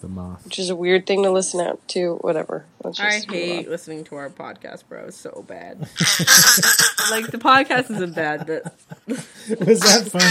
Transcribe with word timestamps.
The 0.00 0.08
moth. 0.08 0.44
which 0.46 0.58
is 0.58 0.70
a 0.70 0.76
weird 0.76 1.06
thing 1.06 1.22
to 1.24 1.30
listen 1.30 1.60
out 1.60 1.86
to. 1.88 2.14
Whatever. 2.22 2.64
Let's 2.82 2.98
I 2.98 3.10
just 3.16 3.28
move 3.28 3.36
hate 3.36 3.66
on. 3.66 3.70
listening 3.72 4.04
to 4.04 4.14
our 4.16 4.30
podcast, 4.30 4.84
bro. 4.88 5.04
It's 5.06 5.16
so 5.16 5.44
bad. 5.46 5.80
like 7.10 7.26
the 7.26 7.38
podcast 7.38 7.90
isn't 7.90 8.14
bad, 8.14 8.46
but 8.46 8.64
Was 9.66 9.80
that 9.80 10.08
funny? 10.10 10.24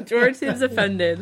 George 0.06 0.36
seems 0.36 0.62
offended. 0.62 1.18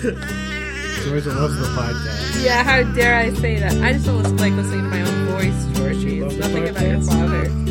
Georgia 0.00 1.32
loves 1.32 1.58
the 1.58 1.66
podcast. 1.76 2.44
Yeah, 2.44 2.62
how 2.62 2.84
dare 2.94 3.16
I 3.16 3.32
say 3.34 3.58
that? 3.58 3.72
I 3.82 3.92
just 3.94 4.06
don't 4.06 4.18
listen, 4.22 4.36
like 4.36 4.52
listening 4.52 4.82
to 4.82 4.88
my 4.88 5.00
own 5.02 5.26
voice, 5.26 5.66
George. 5.78 6.04
It's 6.04 6.36
nothing 6.36 6.68
about 6.68 6.86
your 6.86 7.00
father. 7.02 7.63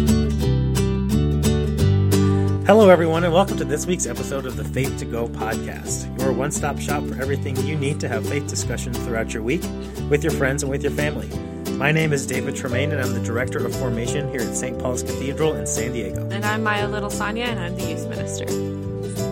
Hello, 2.65 2.89
everyone, 2.89 3.25
and 3.25 3.33
welcome 3.33 3.57
to 3.57 3.65
this 3.65 3.85
week's 3.85 4.05
episode 4.05 4.45
of 4.45 4.55
the 4.55 4.63
Faith 4.63 4.97
to 4.99 5.05
Go 5.05 5.27
podcast, 5.27 6.17
your 6.19 6.31
one 6.31 6.49
stop 6.51 6.79
shop 6.79 7.03
for 7.03 7.21
everything 7.21 7.57
you 7.57 7.75
need 7.75 7.99
to 7.99 8.07
have 8.07 8.25
faith 8.27 8.47
discussions 8.47 8.97
throughout 8.99 9.33
your 9.33 9.43
week 9.43 9.61
with 10.09 10.23
your 10.23 10.31
friends 10.31 10.63
and 10.63 10.69
with 10.71 10.81
your 10.81 10.91
family. 10.93 11.27
My 11.73 11.91
name 11.91 12.13
is 12.13 12.25
David 12.25 12.55
Tremaine, 12.55 12.91
and 12.91 13.01
I'm 13.01 13.13
the 13.13 13.19
Director 13.23 13.65
of 13.65 13.75
Formation 13.75 14.29
here 14.29 14.39
at 14.41 14.55
St. 14.55 14.79
Paul's 14.79 15.03
Cathedral 15.03 15.55
in 15.55 15.67
San 15.67 15.91
Diego. 15.91 16.29
And 16.29 16.45
I'm 16.45 16.63
Maya 16.63 16.87
Little 16.87 17.09
Sonia, 17.09 17.45
and 17.45 17.59
I'm 17.59 17.75
the 17.75 17.83
youth 17.83 18.07
minister. 18.07 18.45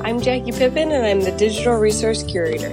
I'm 0.05 0.19
Jackie 0.21 0.51
Pippin, 0.51 0.91
and 0.91 1.05
I'm 1.05 1.21
the 1.21 1.31
digital 1.37 1.75
resource 1.75 2.23
curator. 2.23 2.67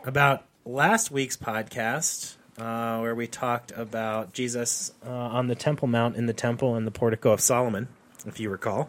about 0.04 0.44
last 0.66 1.10
week's 1.10 1.38
podcast 1.38 2.36
uh, 2.58 2.98
where 2.98 3.14
we 3.14 3.26
talked 3.26 3.72
about 3.72 4.32
Jesus 4.32 4.92
uh, 5.06 5.10
on 5.10 5.46
the 5.48 5.54
Temple 5.54 5.88
Mount 5.88 6.16
in 6.16 6.26
the 6.26 6.32
Temple 6.32 6.74
and 6.74 6.86
the 6.86 6.90
Portico 6.90 7.32
of 7.32 7.40
Solomon, 7.40 7.88
if 8.26 8.40
you 8.40 8.50
recall. 8.50 8.88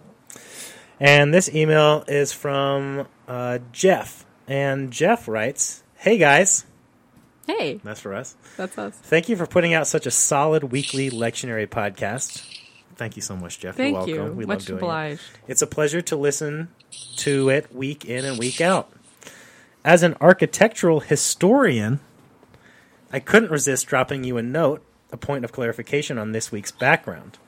And 0.99 1.33
this 1.33 1.53
email 1.53 2.03
is 2.07 2.33
from 2.33 3.07
uh, 3.27 3.59
Jeff. 3.71 4.25
And 4.47 4.91
Jeff 4.91 5.27
writes 5.27 5.83
Hey 5.95 6.17
guys, 6.17 6.65
hey, 7.47 7.79
that's 7.83 7.99
for 7.99 8.13
us. 8.13 8.35
that's 8.57 8.77
us. 8.77 8.95
Thank 8.95 9.29
you 9.29 9.35
for 9.35 9.45
putting 9.45 9.73
out 9.73 9.87
such 9.87 10.05
a 10.05 10.11
solid 10.11 10.63
weekly 10.65 11.09
lectionary 11.11 11.67
podcast. 11.67 12.45
Thank 12.95 13.15
you 13.15 13.21
so 13.21 13.35
much, 13.35 13.59
Jeff. 13.59 13.77
Thank 13.77 14.07
You're 14.07 14.17
welcome. 14.17 14.33
you. 14.33 14.39
We 14.39 14.45
Much 14.45 14.59
love 14.61 14.65
doing 14.67 14.79
obliged. 14.79 15.21
it. 15.21 15.51
It's 15.51 15.61
a 15.61 15.67
pleasure 15.67 16.01
to 16.01 16.15
listen 16.17 16.67
to 17.17 17.49
it 17.49 17.73
week 17.73 18.03
in 18.03 18.25
and 18.25 18.37
week 18.37 18.59
out. 18.59 18.91
As 19.85 20.03
an 20.03 20.15
architectural 20.19 20.99
historian, 20.99 22.01
I 23.11 23.19
couldn't 23.19 23.51
resist 23.51 23.87
dropping 23.87 24.23
you 24.23 24.37
a 24.37 24.43
note, 24.43 24.83
a 25.11 25.17
point 25.17 25.43
of 25.43 25.51
clarification 25.51 26.17
on 26.17 26.31
this 26.31 26.51
week's 26.51 26.71
background. 26.71 27.39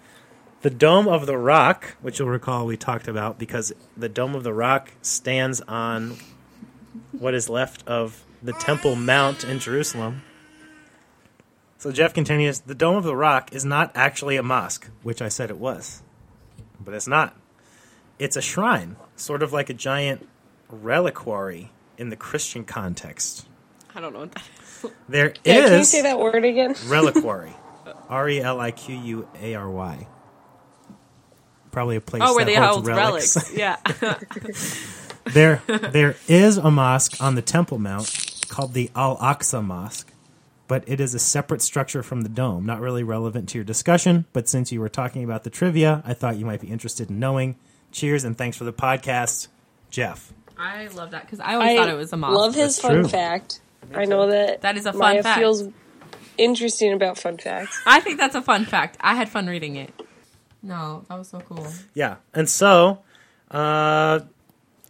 The 0.61 0.69
Dome 0.69 1.07
of 1.07 1.25
the 1.25 1.37
Rock, 1.37 1.95
which 2.01 2.19
you'll 2.19 2.29
recall 2.29 2.65
we 2.65 2.77
talked 2.77 3.07
about 3.07 3.37
because 3.37 3.73
the 3.95 4.09
Dome 4.09 4.35
of 4.35 4.43
the 4.43 4.53
Rock 4.53 4.91
stands 5.01 5.61
on 5.61 6.17
what 7.11 7.33
is 7.33 7.49
left 7.49 7.87
of 7.87 8.23
the 8.41 8.53
Temple 8.53 8.95
Mount 8.95 9.43
in 9.43 9.59
Jerusalem. 9.59 10.23
So 11.77 11.91
Jeff 11.91 12.13
continues 12.13 12.59
The 12.59 12.75
Dome 12.75 12.95
of 12.95 13.03
the 13.03 13.15
Rock 13.15 13.53
is 13.53 13.65
not 13.65 13.91
actually 13.95 14.37
a 14.37 14.43
mosque, 14.43 14.87
which 15.03 15.21
I 15.21 15.29
said 15.29 15.49
it 15.49 15.57
was. 15.57 16.03
But 16.79 16.93
it's 16.93 17.07
not. 17.07 17.35
It's 18.19 18.35
a 18.35 18.41
shrine, 18.41 18.97
sort 19.15 19.41
of 19.41 19.53
like 19.53 19.69
a 19.69 19.73
giant 19.73 20.27
reliquary 20.69 21.71
in 21.97 22.09
the 22.09 22.15
Christian 22.15 22.65
context. 22.65 23.47
I 23.95 24.01
don't 24.01 24.13
know 24.13 24.19
what 24.19 24.31
that 24.33 24.43
is. 24.83 24.91
There 25.09 25.29
is 25.29 25.35
Yeah, 25.43 25.67
can 25.67 25.77
you 25.79 25.83
say 25.83 26.01
that 26.03 26.19
word 26.19 26.43
again? 26.45 26.75
reliquary. 26.87 27.51
R 28.09 28.29
E 28.29 28.41
L 28.41 28.59
I 28.59 28.71
Q 28.71 28.95
U 28.95 29.27
A 29.41 29.55
R 29.55 29.69
Y. 29.69 30.07
Probably 31.71 31.95
a 31.95 32.01
place 32.01 32.21
Oh, 32.25 32.35
where 32.35 32.43
that 32.45 32.51
they 32.51 32.57
holds 32.57 32.73
hold 32.75 32.87
relics. 32.87 33.35
relics. 33.35 33.55
Yeah. 33.55 33.77
there, 35.33 35.61
there 35.67 36.15
is 36.27 36.57
a 36.57 36.69
mosque 36.71 37.21
on 37.21 37.35
the 37.35 37.41
Temple 37.41 37.77
Mount 37.79 38.43
called 38.49 38.73
the 38.73 38.89
Al 38.95 39.17
Aqsa 39.17 39.63
Mosque, 39.63 40.11
but 40.67 40.83
it 40.87 40.99
is 40.99 41.13
a 41.13 41.19
separate 41.19 41.61
structure 41.61 42.03
from 42.03 42.21
the 42.21 42.29
dome. 42.29 42.65
Not 42.65 42.81
really 42.81 43.03
relevant 43.03 43.47
to 43.49 43.57
your 43.57 43.63
discussion, 43.65 44.25
but 44.33 44.49
since 44.49 44.71
you 44.71 44.81
were 44.81 44.89
talking 44.89 45.23
about 45.23 45.43
the 45.45 45.49
trivia, 45.49 46.01
I 46.05 46.13
thought 46.13 46.35
you 46.37 46.45
might 46.45 46.59
be 46.61 46.67
interested 46.67 47.09
in 47.09 47.19
knowing. 47.19 47.55
Cheers 47.93 48.23
and 48.25 48.37
thanks 48.37 48.57
for 48.57 48.63
the 48.65 48.73
podcast, 48.73 49.47
Jeff. 49.89 50.33
I 50.57 50.87
love 50.87 51.11
that 51.11 51.23
because 51.23 51.39
I 51.39 51.53
always 51.55 51.69
I 51.69 51.75
thought 51.77 51.89
it 51.89 51.97
was 51.97 52.11
a 52.13 52.17
mosque. 52.17 52.35
love 52.37 52.55
his 52.55 52.75
That's 52.75 52.81
fun 52.81 52.91
true. 53.01 53.07
fact. 53.07 53.61
I 53.93 54.05
know 54.05 54.27
that 54.27 54.61
That 54.61 54.77
is 54.77 54.85
a 54.85 54.91
fun 54.93 54.99
Maya 54.99 55.23
fact. 55.23 55.39
feels 55.39 55.67
interesting 56.37 56.93
about 56.93 57.17
fun 57.17 57.37
facts. 57.37 57.81
I 57.85 57.99
think 57.99 58.17
that's 58.17 58.35
a 58.35 58.41
fun 58.41 58.65
fact. 58.65 58.97
I 59.01 59.15
had 59.15 59.29
fun 59.29 59.47
reading 59.47 59.75
it. 59.75 59.93
No, 60.63 61.03
that 61.09 61.17
was 61.17 61.29
so 61.29 61.39
cool. 61.41 61.67
Yeah, 61.93 62.17
and 62.33 62.47
so, 62.47 62.99
uh, 63.49 64.19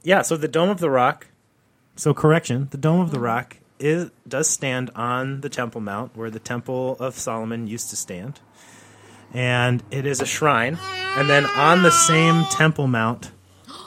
yeah, 0.03 0.22
so 0.22 0.35
the 0.38 0.47
Dome 0.47 0.69
of 0.69 0.80
the 0.80 0.90
Rock. 0.90 1.28
So 1.96 2.13
correction, 2.13 2.68
the 2.72 2.78
Dome 2.78 3.00
of 3.01 3.12
the 3.12 3.19
Rock 3.19 3.57
is 3.80 4.12
does 4.28 4.50
stand 4.50 4.91
on 4.96 5.41
the 5.41 5.50
Temple 5.50 5.81
Mount 5.81 6.16
where 6.16 6.30
the 6.30 6.40
Temple 6.40 6.96
of 7.00 7.16
Solomon 7.18 7.68
used 7.68 7.90
to 7.90 7.96
stand, 7.96 8.40
and 9.34 9.84
it 9.91 10.06
is 10.06 10.22
a 10.22 10.25
shrine. 10.25 10.78
And 11.18 11.30
then 11.30 11.46
on 11.46 11.84
the 11.84 11.91
same 11.91 12.44
Temple 12.51 12.88
Mount, 12.88 13.31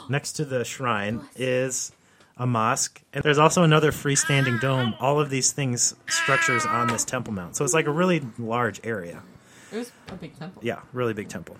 next 0.09 0.33
to 0.33 0.45
the 0.45 0.63
shrine, 0.65 1.21
is 1.35 1.91
a 2.37 2.45
mosque, 2.45 3.01
and 3.13 3.23
there's 3.23 3.37
also 3.37 3.63
another 3.63 3.91
freestanding 3.91 4.59
dome. 4.59 4.95
All 4.99 5.19
of 5.19 5.29
these 5.29 5.51
things 5.51 5.95
structures 6.07 6.65
on 6.65 6.87
this 6.87 7.05
Temple 7.05 7.33
Mount, 7.33 7.55
so 7.55 7.63
it's 7.63 7.73
like 7.73 7.87
a 7.87 7.91
really 7.91 8.21
large 8.37 8.81
area. 8.83 9.23
It 9.71 9.77
was 9.77 9.91
a 10.09 10.15
big 10.15 10.37
temple. 10.37 10.61
Yeah, 10.63 10.79
really 10.93 11.13
big 11.13 11.29
temple. 11.29 11.57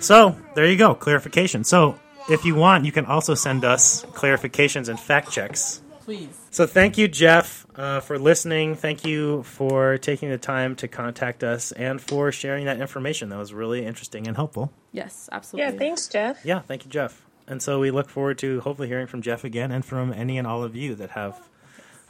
So 0.00 0.36
there 0.54 0.66
you 0.66 0.76
go, 0.76 0.94
clarification. 0.94 1.64
So 1.64 1.98
if 2.30 2.44
you 2.44 2.54
want, 2.54 2.84
you 2.84 2.92
can 2.92 3.06
also 3.06 3.34
send 3.34 3.64
us 3.64 4.04
clarifications 4.06 4.88
and 4.88 4.98
fact 4.98 5.30
checks. 5.30 5.82
Please. 6.04 6.38
So 6.50 6.66
thank 6.66 6.96
you, 6.96 7.06
Jeff, 7.06 7.66
uh, 7.76 8.00
for 8.00 8.18
listening. 8.18 8.76
Thank 8.76 9.04
you 9.04 9.42
for 9.42 9.98
taking 9.98 10.30
the 10.30 10.38
time 10.38 10.74
to 10.76 10.88
contact 10.88 11.44
us 11.44 11.70
and 11.72 12.00
for 12.00 12.32
sharing 12.32 12.64
that 12.64 12.80
information. 12.80 13.28
That 13.28 13.38
was 13.38 13.52
really 13.52 13.84
interesting 13.84 14.26
and 14.26 14.34
helpful. 14.34 14.72
Yes, 14.90 15.28
absolutely. 15.30 15.64
Yeah, 15.64 15.68
absolutely. 15.68 15.86
thanks, 15.86 16.08
Jeff. 16.08 16.44
Yeah, 16.46 16.60
thank 16.60 16.84
you, 16.86 16.90
Jeff. 16.90 17.26
And 17.48 17.62
so 17.62 17.80
we 17.80 17.90
look 17.90 18.10
forward 18.10 18.38
to 18.38 18.60
hopefully 18.60 18.88
hearing 18.88 19.06
from 19.06 19.22
Jeff 19.22 19.42
again 19.42 19.72
and 19.72 19.84
from 19.84 20.12
any 20.12 20.36
and 20.36 20.46
all 20.46 20.62
of 20.62 20.76
you 20.76 20.94
that 20.96 21.10
have 21.10 21.48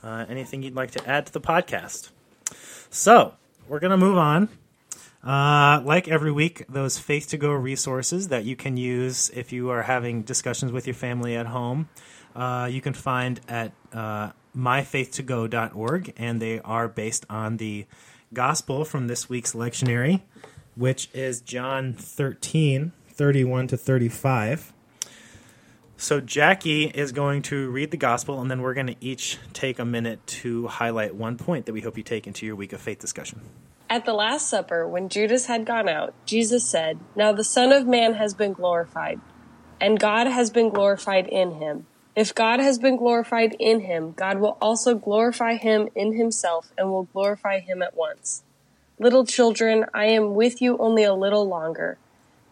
uh, 0.02 0.26
anything 0.29 0.62
you'd 0.62 0.75
like 0.75 0.90
to 0.93 1.08
add 1.08 1.26
to 1.26 1.32
the 1.32 1.40
podcast. 1.40 2.11
So 2.90 3.35
we're 3.69 3.79
going 3.79 3.93
to 3.93 3.96
move 3.96 4.19
on. 4.19 4.49
Uh, 5.23 5.81
like 5.85 6.08
every 6.08 6.32
week, 6.32 6.64
those 6.69 6.99
Faith 6.99 7.29
to 7.29 7.37
Go 7.37 7.52
resources 7.52 8.29
that 8.29 8.44
you 8.44 8.56
can 8.56 8.76
use 8.76 9.31
if 9.31 9.52
you 9.52 9.70
are 9.70 9.82
having 9.82 10.23
discussions 10.23 10.73
with 10.73 10.87
your 10.87 10.94
family 10.94 11.37
at 11.37 11.46
home, 11.46 11.88
uh, 12.35 12.69
you 12.70 12.81
can 12.81 12.93
find 12.93 13.40
at 13.49 13.73
uh, 13.93 14.31
myfaith2go.org, 14.56 16.14
and 16.17 16.40
they 16.40 16.61
are 16.61 16.88
based 16.88 17.26
on 17.29 17.56
the 17.56 17.87
gospel 18.32 18.85
from 18.85 19.06
this 19.06 19.29
week's 19.29 19.55
lectionary, 19.55 20.23
which 20.76 21.11
is 21.12 21.40
John 21.40 21.93
13, 21.93 22.93
31 23.08 23.67
to 23.69 23.76
35. 23.76 24.73
So, 26.00 26.21
Jackie 26.21 26.85
is 26.85 27.11
going 27.11 27.43
to 27.43 27.69
read 27.71 27.91
the 27.91 27.97
gospel, 27.97 28.41
and 28.41 28.49
then 28.49 28.62
we're 28.62 28.73
going 28.73 28.87
to 28.87 28.95
each 29.00 29.37
take 29.53 29.81
a 29.81 29.85
minute 29.85 30.25
to 30.29 30.69
highlight 30.69 31.17
one 31.17 31.37
point 31.37 31.67
that 31.67 31.73
we 31.73 31.81
hope 31.81 31.97
you 31.97 32.05
take 32.05 32.29
into 32.29 32.47
your 32.47 32.55
week 32.55 32.73
of 32.73 32.81
faith 32.81 33.00
discussion. 33.00 33.41
At 33.91 34.05
the 34.05 34.12
Last 34.12 34.49
Supper, 34.49 34.87
when 34.87 35.09
Judas 35.09 35.47
had 35.47 35.67
gone 35.67 35.89
out, 35.89 36.15
Jesus 36.25 36.65
said, 36.65 37.00
Now 37.17 37.33
the 37.33 37.43
Son 37.43 37.73
of 37.73 37.85
Man 37.89 38.15
has 38.15 38.33
been 38.33 38.53
glorified, 38.53 39.21
and 39.81 39.99
God 39.99 40.29
has 40.29 40.50
been 40.50 40.71
glorified 40.71 41.27
in 41.27 41.56
him. 41.56 41.87
If 42.15 42.33
God 42.33 42.61
has 42.61 42.79
been 42.79 42.97
glorified 42.97 43.56
in 43.59 43.81
him, 43.81 44.12
God 44.12 44.39
will 44.39 44.56
also 44.61 44.95
glorify 44.95 45.56
him 45.56 45.89
in 45.97 46.17
himself 46.17 46.71
and 46.79 46.93
will 46.93 47.09
glorify 47.12 47.59
him 47.59 47.83
at 47.83 47.97
once. 47.97 48.45
Little 49.00 49.27
children, 49.27 49.85
I 49.93 50.05
am 50.06 50.37
with 50.37 50.62
you 50.62 50.79
only 50.79 51.03
a 51.03 51.12
little 51.12 51.49
longer. 51.49 51.99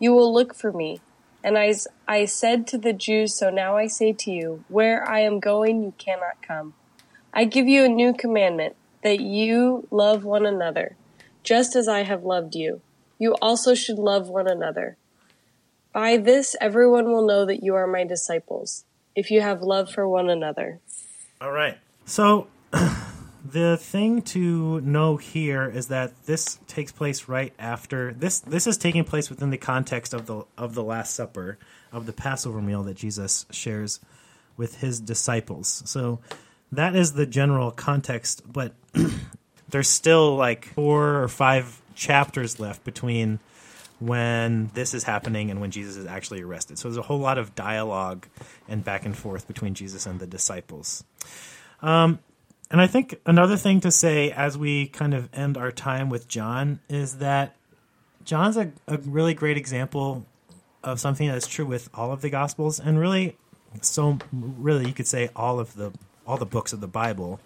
You 0.00 0.12
will 0.14 0.34
look 0.34 0.52
for 0.52 0.72
me. 0.72 1.00
And 1.46 1.56
I, 1.56 1.74
I 2.08 2.24
said 2.24 2.66
to 2.66 2.76
the 2.76 2.92
Jews, 2.92 3.32
so 3.32 3.50
now 3.50 3.76
I 3.76 3.86
say 3.86 4.12
to 4.12 4.32
you, 4.32 4.64
where 4.66 5.08
I 5.08 5.20
am 5.20 5.38
going, 5.38 5.80
you 5.80 5.94
cannot 5.96 6.42
come. 6.42 6.74
I 7.32 7.44
give 7.44 7.68
you 7.68 7.84
a 7.84 7.88
new 7.88 8.12
commandment, 8.12 8.74
that 9.04 9.20
you 9.20 9.86
love 9.92 10.24
one 10.24 10.44
another, 10.44 10.96
just 11.44 11.76
as 11.76 11.86
I 11.86 12.02
have 12.02 12.24
loved 12.24 12.56
you. 12.56 12.80
You 13.20 13.36
also 13.40 13.76
should 13.76 13.96
love 14.00 14.28
one 14.28 14.48
another. 14.48 14.96
By 15.92 16.16
this, 16.16 16.56
everyone 16.60 17.12
will 17.12 17.24
know 17.24 17.46
that 17.46 17.62
you 17.62 17.76
are 17.76 17.86
my 17.86 18.02
disciples 18.02 18.84
if 19.14 19.30
you 19.30 19.40
have 19.40 19.62
love 19.62 19.88
for 19.88 20.08
one 20.08 20.28
another. 20.28 20.80
All 21.40 21.52
right. 21.52 21.78
So 22.06 22.48
the 23.52 23.76
thing 23.76 24.22
to 24.22 24.80
know 24.80 25.16
here 25.16 25.68
is 25.68 25.88
that 25.88 26.26
this 26.26 26.58
takes 26.66 26.92
place 26.92 27.28
right 27.28 27.52
after 27.58 28.12
this 28.12 28.40
this 28.40 28.66
is 28.66 28.76
taking 28.76 29.04
place 29.04 29.30
within 29.30 29.50
the 29.50 29.58
context 29.58 30.14
of 30.14 30.26
the 30.26 30.44
of 30.56 30.74
the 30.74 30.82
last 30.82 31.14
supper 31.14 31.58
of 31.92 32.06
the 32.06 32.12
Passover 32.12 32.60
meal 32.60 32.82
that 32.84 32.96
Jesus 32.96 33.46
shares 33.50 34.00
with 34.56 34.80
his 34.80 35.00
disciples. 35.00 35.82
So 35.86 36.20
that 36.72 36.96
is 36.96 37.12
the 37.12 37.26
general 37.26 37.70
context, 37.70 38.42
but 38.50 38.74
there's 39.68 39.88
still 39.88 40.36
like 40.36 40.66
four 40.66 41.22
or 41.22 41.28
five 41.28 41.80
chapters 41.94 42.58
left 42.58 42.84
between 42.84 43.38
when 43.98 44.70
this 44.74 44.92
is 44.92 45.04
happening 45.04 45.50
and 45.50 45.60
when 45.60 45.70
Jesus 45.70 45.96
is 45.96 46.06
actually 46.06 46.42
arrested. 46.42 46.78
So 46.78 46.88
there's 46.88 46.98
a 46.98 47.02
whole 47.02 47.18
lot 47.18 47.38
of 47.38 47.54
dialogue 47.54 48.26
and 48.68 48.84
back 48.84 49.06
and 49.06 49.16
forth 49.16 49.46
between 49.46 49.74
Jesus 49.74 50.04
and 50.06 50.20
the 50.20 50.26
disciples. 50.26 51.04
Um, 51.80 52.18
and 52.70 52.80
I 52.80 52.86
think 52.86 53.20
another 53.26 53.56
thing 53.56 53.80
to 53.80 53.90
say 53.90 54.30
as 54.30 54.58
we 54.58 54.88
kind 54.88 55.14
of 55.14 55.28
end 55.32 55.56
our 55.56 55.70
time 55.70 56.10
with 56.10 56.26
John 56.26 56.80
is 56.88 57.18
that 57.18 57.56
John's 58.24 58.56
a, 58.56 58.72
a 58.88 58.98
really 58.98 59.34
great 59.34 59.56
example 59.56 60.26
of 60.82 61.00
something 61.00 61.28
that's 61.28 61.46
true 61.46 61.66
with 61.66 61.88
all 61.94 62.12
of 62.12 62.22
the 62.22 62.30
Gospels, 62.30 62.80
and 62.80 62.98
really, 62.98 63.36
so 63.82 64.18
really 64.32 64.86
you 64.86 64.92
could 64.92 65.06
say 65.06 65.30
all 65.36 65.60
of 65.60 65.74
the 65.74 65.92
all 66.26 66.36
the 66.36 66.46
books 66.46 66.72
of 66.72 66.80
the 66.80 66.88
Bible, 66.88 67.40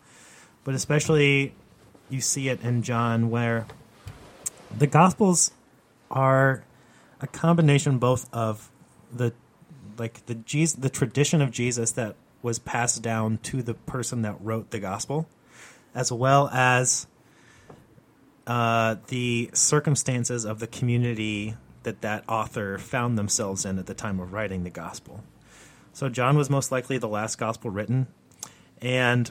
but 0.65 0.75
especially 0.75 1.55
you 2.09 2.21
see 2.21 2.49
it 2.49 2.63
in 2.63 2.83
John 2.83 3.29
where 3.29 3.67
the 4.77 4.87
Gospels 4.87 5.53
are 6.11 6.65
a 7.21 7.27
combination 7.27 7.99
both 7.99 8.27
of 8.33 8.71
the 9.13 9.33
like 9.99 10.25
the 10.27 10.35
Jesus, 10.35 10.79
the 10.79 10.89
tradition 10.89 11.43
of 11.43 11.51
Jesus 11.51 11.93
that 11.93 12.17
was 12.43 12.59
passed 12.59 13.03
down 13.03 13.39
to 13.39 13.63
the 13.63 13.75
person 13.75 14.23
that 14.23 14.37
wrote 14.41 14.71
the 14.71 14.79
gospel, 14.79 15.29
as 15.95 16.11
well 16.11 16.49
as 16.53 17.07
uh, 18.47 18.97
the 19.09 19.51
circumstances 19.53 20.45
of 20.45 20.59
the 20.59 20.67
community 20.67 21.57
that 21.83 22.01
that 22.03 22.25
author 22.29 22.79
found 22.79 23.17
themselves 23.19 23.65
in 23.65 23.79
at 23.79 23.87
the 23.87 23.95
time 23.95 24.21
of 24.21 24.33
writing 24.33 24.65
the 24.65 24.71
gospel. 24.71 25.23
So 25.93 26.09
John 26.09 26.37
was 26.37 26.51
most 26.51 26.71
likely 26.71 26.99
the 26.99 27.09
last 27.09 27.37
gospel 27.37 27.71
written, 27.71 28.07
and 28.81 29.31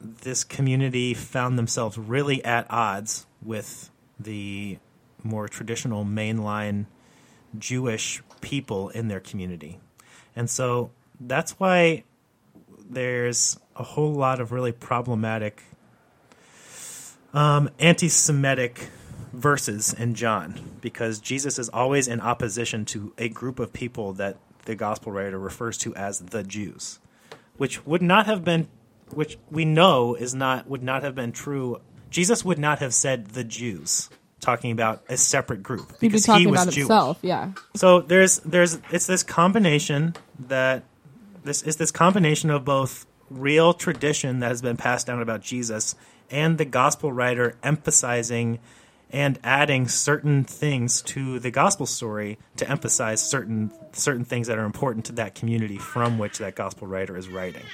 this 0.00 0.44
community 0.44 1.14
found 1.14 1.58
themselves 1.58 1.98
really 1.98 2.44
at 2.44 2.66
odds 2.70 3.26
with 3.42 3.90
the 4.18 4.78
more 5.22 5.48
traditional 5.48 6.04
mainline 6.04 6.86
Jewish 7.58 8.22
people 8.40 8.88
in 8.90 9.08
their 9.08 9.20
community. 9.20 9.80
And 10.34 10.48
so 10.48 10.90
that's 11.20 11.52
why 11.52 12.04
there's 12.90 13.58
a 13.76 13.82
whole 13.82 14.12
lot 14.12 14.40
of 14.40 14.52
really 14.52 14.72
problematic 14.72 15.62
um, 17.32 17.70
anti 17.78 18.08
Semitic 18.08 18.90
verses 19.32 19.92
in 19.94 20.14
John 20.14 20.78
because 20.80 21.20
Jesus 21.20 21.58
is 21.58 21.68
always 21.68 22.08
in 22.08 22.20
opposition 22.20 22.84
to 22.86 23.12
a 23.16 23.28
group 23.28 23.58
of 23.58 23.72
people 23.72 24.12
that 24.14 24.36
the 24.64 24.74
gospel 24.74 25.12
writer 25.12 25.38
refers 25.38 25.78
to 25.78 25.94
as 25.94 26.18
the 26.18 26.42
Jews, 26.42 26.98
which 27.56 27.86
would 27.86 28.02
not 28.02 28.26
have 28.26 28.44
been, 28.44 28.68
which 29.10 29.38
we 29.50 29.64
know 29.64 30.14
is 30.14 30.34
not, 30.34 30.68
would 30.68 30.82
not 30.82 31.02
have 31.02 31.14
been 31.14 31.32
true. 31.32 31.80
Jesus 32.10 32.44
would 32.44 32.58
not 32.58 32.80
have 32.80 32.92
said 32.92 33.28
the 33.28 33.44
Jews 33.44 34.10
talking 34.40 34.72
about 34.72 35.04
a 35.08 35.16
separate 35.16 35.62
group 35.62 35.92
He'd 35.92 36.00
be 36.00 36.08
because 36.08 36.24
talking 36.24 36.40
he 36.40 36.46
was 36.46 36.62
about 36.62 36.72
Jewish. 36.72 36.88
himself, 36.88 37.18
yeah. 37.22 37.52
So 37.76 38.00
there's 38.00 38.38
there's 38.40 38.78
it's 38.90 39.06
this 39.06 39.22
combination 39.22 40.14
that 40.48 40.82
this 41.44 41.62
is 41.62 41.76
this 41.76 41.90
combination 41.90 42.50
of 42.50 42.64
both 42.64 43.06
real 43.30 43.72
tradition 43.72 44.40
that 44.40 44.48
has 44.48 44.62
been 44.62 44.76
passed 44.76 45.06
down 45.06 45.22
about 45.22 45.40
Jesus 45.40 45.94
and 46.30 46.58
the 46.58 46.64
gospel 46.64 47.12
writer 47.12 47.56
emphasizing 47.62 48.58
and 49.12 49.38
adding 49.42 49.88
certain 49.88 50.44
things 50.44 51.02
to 51.02 51.38
the 51.40 51.50
gospel 51.50 51.86
story 51.86 52.38
to 52.56 52.68
emphasize 52.68 53.20
certain 53.20 53.72
certain 53.92 54.24
things 54.24 54.46
that 54.46 54.58
are 54.58 54.64
important 54.64 55.06
to 55.06 55.12
that 55.12 55.34
community 55.34 55.78
from 55.78 56.18
which 56.18 56.38
that 56.38 56.54
gospel 56.54 56.86
writer 56.86 57.16
is 57.16 57.28
writing. 57.28 57.64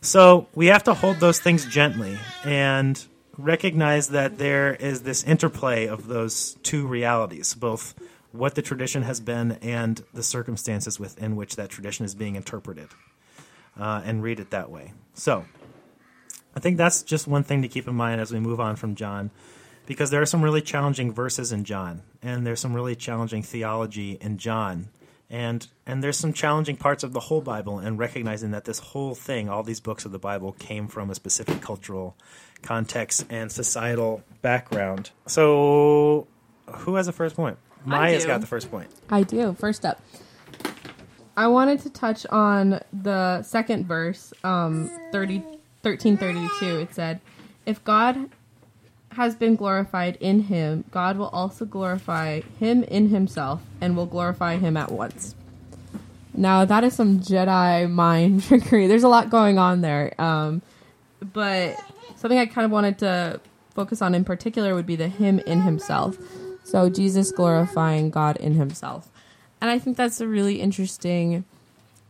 So 0.00 0.48
we 0.54 0.66
have 0.66 0.84
to 0.84 0.94
hold 0.94 1.20
those 1.20 1.40
things 1.40 1.64
gently 1.66 2.18
and 2.44 3.02
recognize 3.38 4.08
that 4.08 4.38
there 4.38 4.74
is 4.74 5.02
this 5.02 5.24
interplay 5.24 5.86
of 5.86 6.06
those 6.06 6.54
two 6.62 6.86
realities, 6.86 7.54
both 7.54 7.94
what 8.34 8.56
the 8.56 8.62
tradition 8.62 9.02
has 9.02 9.20
been 9.20 9.52
and 9.62 10.02
the 10.12 10.22
circumstances 10.22 10.98
within 10.98 11.36
which 11.36 11.54
that 11.54 11.70
tradition 11.70 12.04
is 12.04 12.16
being 12.16 12.34
interpreted, 12.34 12.88
uh, 13.78 14.02
and 14.04 14.24
read 14.24 14.40
it 14.40 14.50
that 14.50 14.70
way. 14.70 14.92
So, 15.14 15.44
I 16.56 16.60
think 16.60 16.76
that's 16.76 17.02
just 17.02 17.28
one 17.28 17.44
thing 17.44 17.62
to 17.62 17.68
keep 17.68 17.86
in 17.86 17.94
mind 17.94 18.20
as 18.20 18.32
we 18.32 18.40
move 18.40 18.58
on 18.58 18.74
from 18.74 18.96
John, 18.96 19.30
because 19.86 20.10
there 20.10 20.20
are 20.20 20.26
some 20.26 20.42
really 20.42 20.62
challenging 20.62 21.12
verses 21.12 21.52
in 21.52 21.62
John, 21.62 22.02
and 22.22 22.44
there's 22.44 22.58
some 22.58 22.74
really 22.74 22.96
challenging 22.96 23.44
theology 23.44 24.18
in 24.20 24.38
John. 24.38 24.88
And 25.30 25.66
and 25.86 26.02
there's 26.02 26.18
some 26.18 26.32
challenging 26.32 26.76
parts 26.76 27.02
of 27.02 27.12
the 27.12 27.20
whole 27.20 27.40
Bible, 27.40 27.78
and 27.78 27.98
recognizing 27.98 28.50
that 28.50 28.64
this 28.64 28.78
whole 28.80 29.14
thing, 29.14 29.48
all 29.48 29.62
these 29.62 29.80
books 29.80 30.04
of 30.04 30.12
the 30.12 30.18
Bible, 30.18 30.52
came 30.52 30.88
from 30.88 31.08
a 31.08 31.14
specific 31.14 31.60
cultural 31.60 32.16
context 32.62 33.26
and 33.30 33.50
societal 33.50 34.22
background. 34.42 35.10
So, 35.26 36.26
who 36.66 36.96
has 36.96 37.06
the 37.06 37.12
first 37.12 37.36
point? 37.36 37.58
Maya's 37.84 38.22
do. 38.22 38.28
got 38.28 38.40
the 38.40 38.46
first 38.46 38.70
point. 38.70 38.88
I 39.10 39.22
do. 39.22 39.54
First 39.54 39.84
up, 39.84 40.00
I 41.36 41.48
wanted 41.48 41.80
to 41.80 41.90
touch 41.90 42.26
on 42.26 42.80
the 42.92 43.42
second 43.42 43.86
verse, 43.86 44.32
um, 44.44 44.90
30, 45.12 45.38
1332. 45.82 46.80
It 46.80 46.94
said, 46.94 47.20
If 47.66 47.82
God 47.84 48.30
has 49.12 49.34
been 49.34 49.56
glorified 49.56 50.16
in 50.16 50.40
him, 50.44 50.84
God 50.90 51.16
will 51.16 51.28
also 51.28 51.64
glorify 51.64 52.40
him 52.60 52.82
in 52.84 53.08
himself 53.08 53.62
and 53.80 53.96
will 53.96 54.06
glorify 54.06 54.56
him 54.56 54.76
at 54.76 54.90
once. 54.90 55.34
Now, 56.36 56.64
that 56.64 56.82
is 56.84 56.94
some 56.94 57.20
Jedi 57.20 57.90
mind 57.90 58.42
trickery. 58.48 58.86
There's 58.86 59.04
a 59.04 59.08
lot 59.08 59.30
going 59.30 59.58
on 59.58 59.80
there. 59.80 60.20
Um, 60.20 60.62
but 61.32 61.76
something 62.16 62.38
I 62.38 62.46
kind 62.46 62.64
of 62.64 62.70
wanted 62.70 62.98
to 62.98 63.40
focus 63.74 64.02
on 64.02 64.14
in 64.14 64.24
particular 64.24 64.74
would 64.74 64.86
be 64.86 64.96
the 64.96 65.08
him 65.08 65.38
in 65.40 65.62
himself. 65.62 66.16
So, 66.64 66.88
Jesus 66.88 67.30
glorifying 67.30 68.10
God 68.10 68.36
in 68.38 68.54
himself. 68.54 69.10
And 69.60 69.70
I 69.70 69.78
think 69.78 69.96
that's 69.96 70.20
a 70.20 70.26
really 70.26 70.60
interesting 70.60 71.44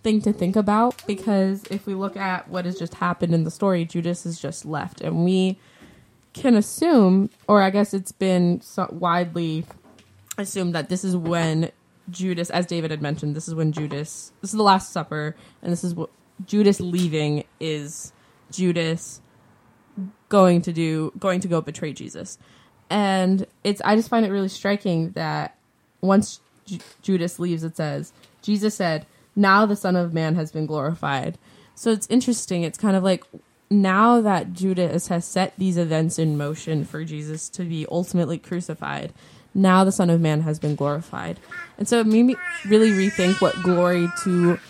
thing 0.03 0.21
to 0.23 0.33
think 0.33 0.55
about 0.55 1.03
because 1.07 1.65
if 1.71 1.87
we 1.87 1.95
look 1.95 2.17
at 2.17 2.49
what 2.49 2.65
has 2.65 2.79
just 2.79 2.95
happened 2.95 3.35
in 3.35 3.45
the 3.45 3.51
story, 3.51 3.85
Judas 3.85 4.25
is 4.27 4.39
just 4.39 4.65
left. 4.65 5.01
And 5.01 5.25
we 5.25 5.59
can 6.33 6.57
assume, 6.57 7.31
or 7.49 7.63
I 7.63 7.71
guess 7.71 7.95
it's 7.95 8.13
been 8.13 8.61
so 8.61 8.89
widely 8.91 9.65
assumed 10.37 10.75
that 10.75 10.89
this 10.89 11.05
is 11.05 11.17
when 11.17 11.71
Judas, 12.11 12.51
as 12.51 12.67
David 12.67 12.91
had 12.91 13.01
mentioned, 13.01 13.35
this 13.35 13.49
is 13.49 13.55
when 13.55 13.73
Judas, 13.73 14.33
this 14.41 14.51
is 14.51 14.57
the 14.57 14.63
Last 14.63 14.93
Supper, 14.93 15.35
and 15.63 15.73
this 15.73 15.85
is 15.85 15.95
what 15.95 16.11
Judas 16.45 16.81
leaving 16.81 17.45
is 17.61 18.13
Judas 18.51 19.21
going 20.29 20.61
to 20.63 20.73
do, 20.73 21.13
going 21.19 21.41
to 21.41 21.49
go 21.49 21.61
betray 21.61 21.93
Jesus. 21.93 22.39
And 22.95 23.49
it's, 23.65 23.83
I 23.85 23.97
just 23.97 24.09
find 24.09 24.25
it 24.25 24.31
really 24.31 24.49
striking 24.49 25.11
that 25.11 25.57
once 26.01 26.39
Ju- 26.65 26.79
Judas 27.03 27.41
leaves, 27.41 27.65
it 27.65 27.77
says, 27.77 28.13
Jesus 28.41 28.77
said, 28.77 29.05
Now 29.35 29.67
the 29.67 29.75
Son 29.75 29.97
of 29.97 30.15
Man 30.15 30.37
has 30.37 30.53
been 30.53 30.65
glorified. 30.65 31.37
So 31.75 31.91
it's 31.91 32.07
interesting. 32.09 32.63
It's 32.63 32.79
kind 32.79 32.95
of 32.97 33.03
like 33.03 33.25
now 33.69 34.21
that 34.21 34.53
Judas 34.53 35.09
has 35.09 35.25
set 35.25 35.55
these 35.59 35.77
events 35.77 36.21
in 36.21 36.39
motion 36.39 36.85
for 36.85 37.05
Jesus 37.05 37.49
to 37.49 37.65
be 37.65 37.85
ultimately 37.91 38.39
crucified, 38.39 39.13
now 39.55 39.83
the 39.83 39.91
Son 39.91 40.09
of 40.09 40.21
Man 40.21 40.43
has 40.43 40.61
been 40.61 40.77
glorified. 40.77 41.41
And 41.77 41.89
so 41.89 41.99
it 41.99 42.07
made 42.07 42.23
me 42.23 42.37
really 42.65 42.91
rethink 42.91 43.41
what 43.41 43.61
glory 43.65 44.07
to 44.23 44.61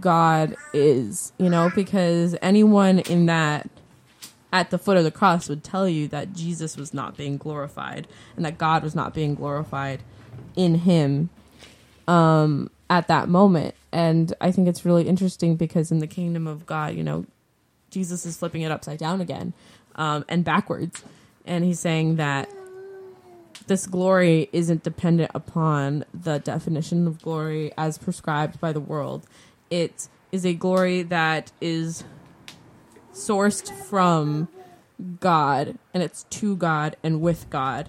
God 0.00 0.56
is, 0.72 1.34
you 1.36 1.50
know, 1.50 1.70
because 1.74 2.36
anyone 2.40 3.00
in 3.00 3.26
that 3.26 3.68
at 4.52 4.70
the 4.70 4.78
foot 4.78 4.96
of 4.96 5.04
the 5.04 5.10
cross 5.10 5.48
would 5.48 5.64
tell 5.64 5.88
you 5.88 6.08
that 6.08 6.32
Jesus 6.32 6.76
was 6.76 6.94
not 6.94 7.16
being 7.16 7.36
glorified 7.36 8.06
and 8.36 8.44
that 8.44 8.58
God 8.58 8.82
was 8.82 8.94
not 8.94 9.12
being 9.12 9.34
glorified 9.34 10.02
in 10.54 10.76
him 10.76 11.30
um, 12.06 12.70
at 12.88 13.08
that 13.08 13.28
moment. 13.28 13.74
And 13.92 14.32
I 14.40 14.50
think 14.50 14.68
it's 14.68 14.84
really 14.84 15.08
interesting 15.08 15.56
because 15.56 15.90
in 15.90 15.98
the 15.98 16.06
kingdom 16.06 16.46
of 16.46 16.66
God, 16.66 16.94
you 16.94 17.02
know, 17.02 17.26
Jesus 17.90 18.26
is 18.26 18.36
flipping 18.36 18.62
it 18.62 18.70
upside 18.70 18.98
down 18.98 19.20
again 19.20 19.52
um, 19.96 20.24
and 20.28 20.44
backwards. 20.44 21.02
And 21.44 21.64
he's 21.64 21.80
saying 21.80 22.16
that 22.16 22.48
this 23.66 23.86
glory 23.86 24.48
isn't 24.52 24.82
dependent 24.82 25.30
upon 25.34 26.04
the 26.14 26.38
definition 26.38 27.06
of 27.06 27.22
glory 27.22 27.72
as 27.76 27.98
prescribed 27.98 28.60
by 28.60 28.72
the 28.72 28.80
world. 28.80 29.26
It 29.70 30.08
is 30.30 30.44
a 30.44 30.54
glory 30.54 31.02
that 31.02 31.52
is 31.60 32.04
sourced 33.16 33.72
from 33.86 34.48
God 35.20 35.78
and 35.92 36.02
it's 36.02 36.24
to 36.24 36.56
God 36.56 36.96
and 37.02 37.20
with 37.20 37.48
God 37.50 37.88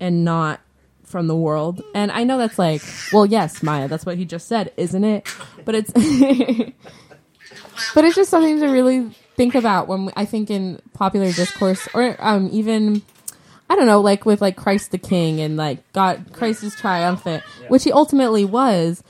and 0.00 0.24
not 0.24 0.60
from 1.04 1.26
the 1.26 1.36
world. 1.36 1.82
And 1.94 2.12
I 2.12 2.24
know 2.24 2.38
that's 2.38 2.58
like, 2.58 2.82
well, 3.12 3.26
yes, 3.26 3.62
Maya, 3.62 3.88
that's 3.88 4.04
what 4.04 4.16
he 4.16 4.24
just 4.24 4.48
said, 4.48 4.72
isn't 4.76 5.04
it? 5.04 5.26
But 5.64 5.74
it's 5.74 5.92
but 7.94 8.04
it's 8.04 8.16
just 8.16 8.30
something 8.30 8.60
to 8.60 8.68
really 8.68 9.10
think 9.36 9.54
about 9.54 9.88
when 9.88 10.10
I 10.16 10.24
think 10.24 10.50
in 10.50 10.80
popular 10.94 11.32
discourse 11.32 11.88
or 11.94 12.16
um 12.18 12.48
even 12.52 13.02
I 13.70 13.76
don't 13.76 13.86
know, 13.86 14.00
like 14.00 14.24
with 14.24 14.40
like 14.40 14.56
Christ 14.56 14.90
the 14.90 14.98
King 14.98 15.40
and 15.40 15.56
like 15.56 15.92
God 15.92 16.32
Christ 16.32 16.62
is 16.62 16.74
triumphant, 16.74 17.42
which 17.68 17.84
he 17.84 17.92
ultimately 17.92 18.44
was. 18.44 19.02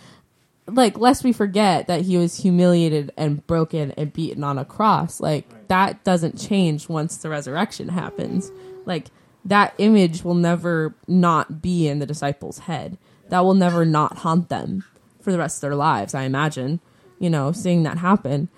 Like, 0.69 0.99
lest 0.99 1.25
we 1.25 1.33
forget 1.33 1.87
that 1.87 2.03
he 2.03 2.17
was 2.19 2.37
humiliated 2.37 3.11
and 3.17 3.47
broken 3.47 3.93
and 3.93 4.13
beaten 4.13 4.45
on 4.45 4.59
a 4.59 4.65
cross. 4.65 5.21
Like 5.21 5.69
that 5.69 6.05
doesn't 6.05 6.39
change 6.39 6.89
once 6.89 7.17
the 7.17 7.31
resurrection 7.31 7.89
happens. 7.89 8.53
Like 8.85 9.07
that 9.45 9.75
image 9.79 10.25
will 10.25 10.35
never 10.35 10.95
not 11.07 11.63
be 11.63 11.89
in 11.89 11.99
the 11.99 12.07
disciples' 12.07 12.61
head. 12.61 12.99
That 13.31 13.41
will 13.41 13.55
never 13.55 13.85
not 13.85 14.19
haunt 14.19 14.49
them 14.49 14.85
for 15.21 15.33
the 15.33 15.39
rest 15.39 15.59
of 15.59 15.61
their 15.63 15.75
lives, 15.75 16.15
I 16.15 16.23
imagine. 16.23 16.81
You 17.19 17.31
know, 17.31 17.53
seeing 17.53 17.83
that 17.85 17.99
happen. 17.99 18.49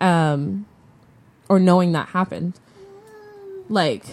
Um 0.00 0.66
or 1.48 1.58
knowing 1.60 1.92
that 1.92 2.08
happened. 2.08 2.58
Like 3.68 4.04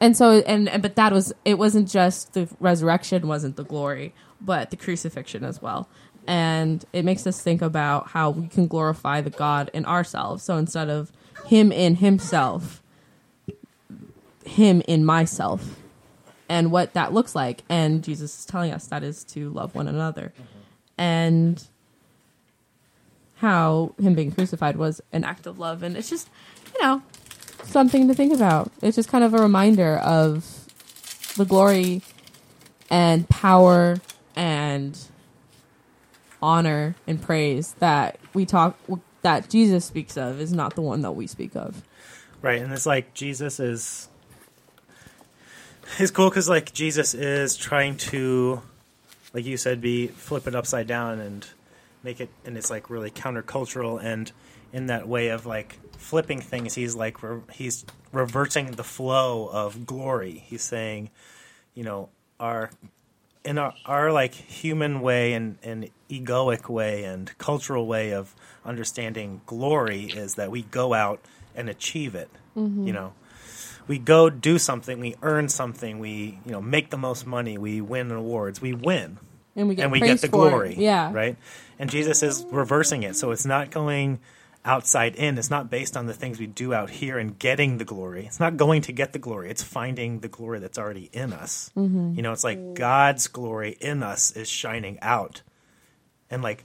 and 0.00 0.16
so 0.16 0.42
and, 0.46 0.68
and 0.68 0.82
but 0.82 0.96
that 0.96 1.12
was 1.12 1.32
it 1.44 1.58
wasn't 1.58 1.88
just 1.88 2.34
the 2.34 2.48
resurrection 2.60 3.26
wasn't 3.26 3.56
the 3.56 3.64
glory, 3.64 4.14
but 4.40 4.70
the 4.70 4.76
crucifixion 4.76 5.44
as 5.44 5.62
well. 5.62 5.88
And 6.26 6.84
it 6.92 7.04
makes 7.04 7.26
us 7.26 7.40
think 7.40 7.62
about 7.62 8.08
how 8.08 8.30
we 8.30 8.48
can 8.48 8.66
glorify 8.66 9.20
the 9.20 9.30
God 9.30 9.70
in 9.72 9.84
ourselves. 9.84 10.42
So 10.42 10.56
instead 10.56 10.88
of 10.88 11.12
him 11.46 11.70
in 11.70 11.96
himself, 11.96 12.82
him 14.44 14.82
in 14.88 15.04
myself 15.04 15.76
and 16.48 16.70
what 16.70 16.94
that 16.94 17.12
looks 17.12 17.34
like. 17.34 17.62
And 17.68 18.02
Jesus 18.02 18.40
is 18.40 18.46
telling 18.46 18.72
us 18.72 18.86
that 18.88 19.02
is 19.02 19.24
to 19.24 19.50
love 19.50 19.74
one 19.74 19.88
another. 19.88 20.32
And 20.98 21.62
how 23.36 23.94
him 24.00 24.14
being 24.14 24.32
crucified 24.32 24.76
was 24.76 25.00
an 25.12 25.24
act 25.24 25.46
of 25.46 25.58
love. 25.58 25.82
And 25.82 25.96
it's 25.96 26.08
just, 26.08 26.28
you 26.74 26.82
know, 26.82 27.02
something 27.64 28.08
to 28.08 28.14
think 28.14 28.32
about. 28.32 28.72
It's 28.82 28.96
just 28.96 29.08
kind 29.08 29.24
of 29.24 29.34
a 29.34 29.38
reminder 29.38 29.96
of 29.98 30.66
the 31.36 31.44
glory 31.44 32.02
and 32.88 33.28
power 33.28 33.98
and 34.34 34.98
honor 36.42 36.94
and 37.06 37.20
praise 37.20 37.74
that 37.78 38.18
we 38.34 38.46
talk 38.46 38.78
that 39.22 39.48
Jesus 39.48 39.84
speaks 39.84 40.16
of 40.16 40.40
is 40.40 40.52
not 40.52 40.74
the 40.74 40.82
one 40.82 41.02
that 41.02 41.12
we 41.12 41.26
speak 41.26 41.56
of. 41.56 41.82
Right, 42.42 42.60
and 42.62 42.72
it's 42.72 42.86
like 42.86 43.14
Jesus 43.14 43.58
is. 43.58 44.08
It's 45.98 46.10
cool 46.10 46.28
because 46.28 46.48
like 46.48 46.72
Jesus 46.72 47.14
is 47.14 47.56
trying 47.56 47.96
to, 47.96 48.60
like 49.32 49.44
you 49.44 49.56
said, 49.56 49.80
be 49.80 50.08
flip 50.08 50.46
it 50.46 50.54
upside 50.54 50.86
down 50.86 51.20
and 51.20 51.46
make 52.02 52.20
it, 52.20 52.28
and 52.44 52.56
it's 52.56 52.70
like 52.70 52.90
really 52.90 53.10
countercultural 53.10 54.02
and 54.02 54.30
in 54.72 54.86
that 54.86 55.08
way 55.08 55.28
of 55.28 55.46
like 55.46 55.78
flipping 55.96 56.40
things. 56.40 56.74
He's 56.74 56.94
like 56.94 57.22
re- 57.22 57.40
he's 57.52 57.84
reversing 58.12 58.72
the 58.72 58.84
flow 58.84 59.48
of 59.48 59.86
glory. 59.86 60.44
He's 60.46 60.62
saying, 60.62 61.10
you 61.74 61.82
know, 61.82 62.10
our 62.38 62.70
in 63.46 63.58
our, 63.58 63.72
our 63.86 64.12
like 64.12 64.34
human 64.34 65.00
way 65.00 65.32
and, 65.32 65.58
and 65.62 65.88
egoic 66.10 66.68
way 66.68 67.04
and 67.04 67.36
cultural 67.38 67.86
way 67.86 68.12
of 68.12 68.34
understanding 68.64 69.40
glory 69.46 70.04
is 70.04 70.34
that 70.34 70.50
we 70.50 70.62
go 70.62 70.92
out 70.92 71.20
and 71.54 71.70
achieve 71.70 72.14
it. 72.14 72.28
Mm-hmm. 72.56 72.88
You 72.88 72.92
know, 72.92 73.12
we 73.86 73.98
go 73.98 74.28
do 74.28 74.58
something, 74.58 74.98
we 74.98 75.14
earn 75.22 75.48
something, 75.48 76.00
we 76.00 76.40
you 76.44 76.52
know 76.52 76.60
make 76.60 76.90
the 76.90 76.98
most 76.98 77.26
money, 77.26 77.56
we 77.56 77.80
win 77.80 78.10
awards, 78.10 78.60
we 78.60 78.74
win, 78.74 79.18
And 79.54 79.68
we 79.68 79.76
get 79.76 79.84
and 79.84 79.92
we 79.92 80.00
get 80.00 80.20
the 80.20 80.28
glory. 80.28 80.74
Yeah. 80.76 81.12
right. 81.12 81.36
And 81.78 81.88
Jesus 81.88 82.22
is 82.22 82.44
reversing 82.50 83.04
it, 83.04 83.16
so 83.16 83.30
it's 83.30 83.46
not 83.46 83.70
going 83.70 84.18
outside 84.66 85.14
in. 85.16 85.38
It's 85.38 85.50
not 85.50 85.70
based 85.70 85.96
on 85.96 86.06
the 86.06 86.12
things 86.12 86.38
we 86.38 86.46
do 86.46 86.74
out 86.74 86.90
here 86.90 87.18
and 87.18 87.38
getting 87.38 87.78
the 87.78 87.84
glory. 87.84 88.26
It's 88.26 88.40
not 88.40 88.56
going 88.56 88.82
to 88.82 88.92
get 88.92 89.12
the 89.12 89.18
glory. 89.18 89.48
It's 89.48 89.62
finding 89.62 90.20
the 90.20 90.28
glory 90.28 90.58
that's 90.58 90.78
already 90.78 91.08
in 91.12 91.32
us. 91.32 91.70
Mm-hmm. 91.76 92.14
You 92.14 92.22
know, 92.22 92.32
it's 92.32 92.44
like 92.44 92.74
God's 92.74 93.28
glory 93.28 93.76
in 93.80 94.02
us 94.02 94.32
is 94.32 94.48
shining 94.48 94.98
out, 95.00 95.42
and 96.28 96.42
like 96.42 96.64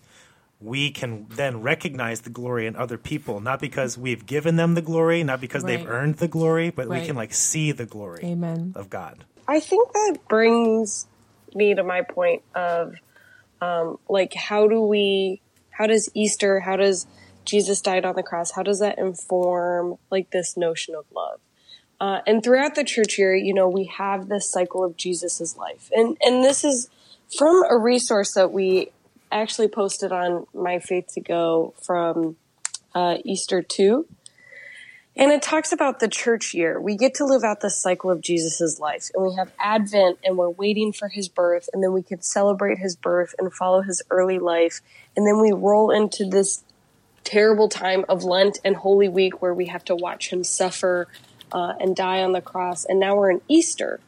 we 0.60 0.92
can 0.92 1.28
then 1.30 1.62
recognize 1.62 2.22
the 2.22 2.30
glory 2.30 2.68
in 2.68 2.76
other 2.76 2.98
people, 2.98 3.40
not 3.40 3.60
because 3.60 3.98
we've 3.98 4.26
given 4.26 4.58
them 4.58 4.76
the 4.76 4.82
glory, 4.82 5.24
not 5.24 5.42
because 5.42 5.64
they've 5.64 5.88
earned 5.88 6.18
the 6.18 6.28
glory, 6.28 6.70
but 6.70 6.88
we 6.88 7.06
can 7.06 7.16
like 7.16 7.34
see 7.34 7.72
the 7.72 7.86
glory 7.86 8.24
Amen. 8.24 8.74
of 8.76 8.90
God. 8.90 9.24
I 9.48 9.60
think 9.60 9.92
that 9.94 10.18
brings 10.30 11.08
me 11.54 11.74
to 11.74 11.84
my 11.84 12.02
point 12.02 12.44
of 12.56 12.94
um, 13.60 13.98
like 14.08 14.34
how 14.34 14.68
do 14.68 14.82
we 14.82 15.42
how 15.72 15.88
does 15.88 16.10
Easter 16.14 16.60
how 16.60 16.76
does 16.76 17.08
Jesus 17.46 17.82
died 17.82 18.06
on 18.06 18.16
the 18.16 18.24
cross 18.24 18.52
how 18.52 18.64
does 18.64 18.80
that 18.80 18.98
inform 18.98 19.96
like 20.10 20.32
this 20.32 20.58
notion 20.58 20.96
of 20.96 21.06
love 21.14 21.40
uh, 22.00 22.22
and 22.26 22.44
throughout 22.44 22.76
the 22.76 22.84
church 22.84 23.18
year 23.18 23.36
you 23.36 23.54
know 23.54 23.68
we 23.68 23.86
have 23.86 24.30
this 24.30 24.52
cycle 24.52 24.84
of 24.84 24.98
Jesus's 24.98 25.58
life 25.58 25.90
and 25.94 26.18
and 26.22 26.44
this 26.44 26.64
is 26.64 26.90
from 27.38 27.64
a 27.70 27.78
resource 27.78 28.34
that 28.34 28.52
we 28.52 28.92
actually 29.32 29.68
posted 29.68 30.12
on 30.12 30.46
my 30.54 30.80
faith 30.80 31.08
to 31.14 31.22
go 31.22 31.74
from 31.82 32.36
uh, 32.94 33.18
Easter 33.24 33.62
2 33.62 34.06
and 35.16 35.32
it 35.32 35.42
talks 35.42 35.74
about 35.74 36.00
the 36.00 36.08
church 36.08 36.54
year. 36.54 36.80
We 36.80 36.96
get 36.96 37.16
to 37.16 37.26
live 37.26 37.44
out 37.44 37.60
the 37.60 37.70
cycle 37.70 38.10
of 38.10 38.22
Jesus' 38.22 38.80
life. 38.80 39.10
And 39.14 39.24
we 39.24 39.36
have 39.36 39.52
Advent 39.60 40.20
and 40.24 40.38
we're 40.38 40.50
waiting 40.50 40.94
for 40.94 41.10
his 41.10 41.28
birth. 41.28 41.70
And 41.74 41.84
then 41.84 41.92
we 41.92 42.02
can 42.02 42.22
celebrate 42.22 42.78
his 42.78 42.96
birth 42.96 43.36
and 43.38 43.54
follow 43.54 43.82
his 43.82 44.02
early 44.10 44.40
life. 44.40 44.80
And 45.16 45.28
then 45.28 45.42
we 45.42 45.52
roll 45.52 45.92
into 45.92 46.26
this 46.26 46.64
terrible 47.24 47.70
time 47.70 48.06
of 48.10 48.24
Lent 48.24 48.60
and 48.64 48.76
Holy 48.76 49.10
Week 49.10 49.42
where 49.42 49.54
we 49.54 49.68
have 49.68 49.84
to 49.86 49.96
watch 49.96 50.30
him 50.30 50.44
suffer 50.44 51.08
uh, 51.52 51.74
and 51.80 51.96
die 51.96 52.22
on 52.22 52.32
the 52.32 52.42
cross. 52.42 52.86
And 52.86 53.00
now 53.00 53.16
we're 53.16 53.32
in 53.32 53.42
Easter. 53.48 54.00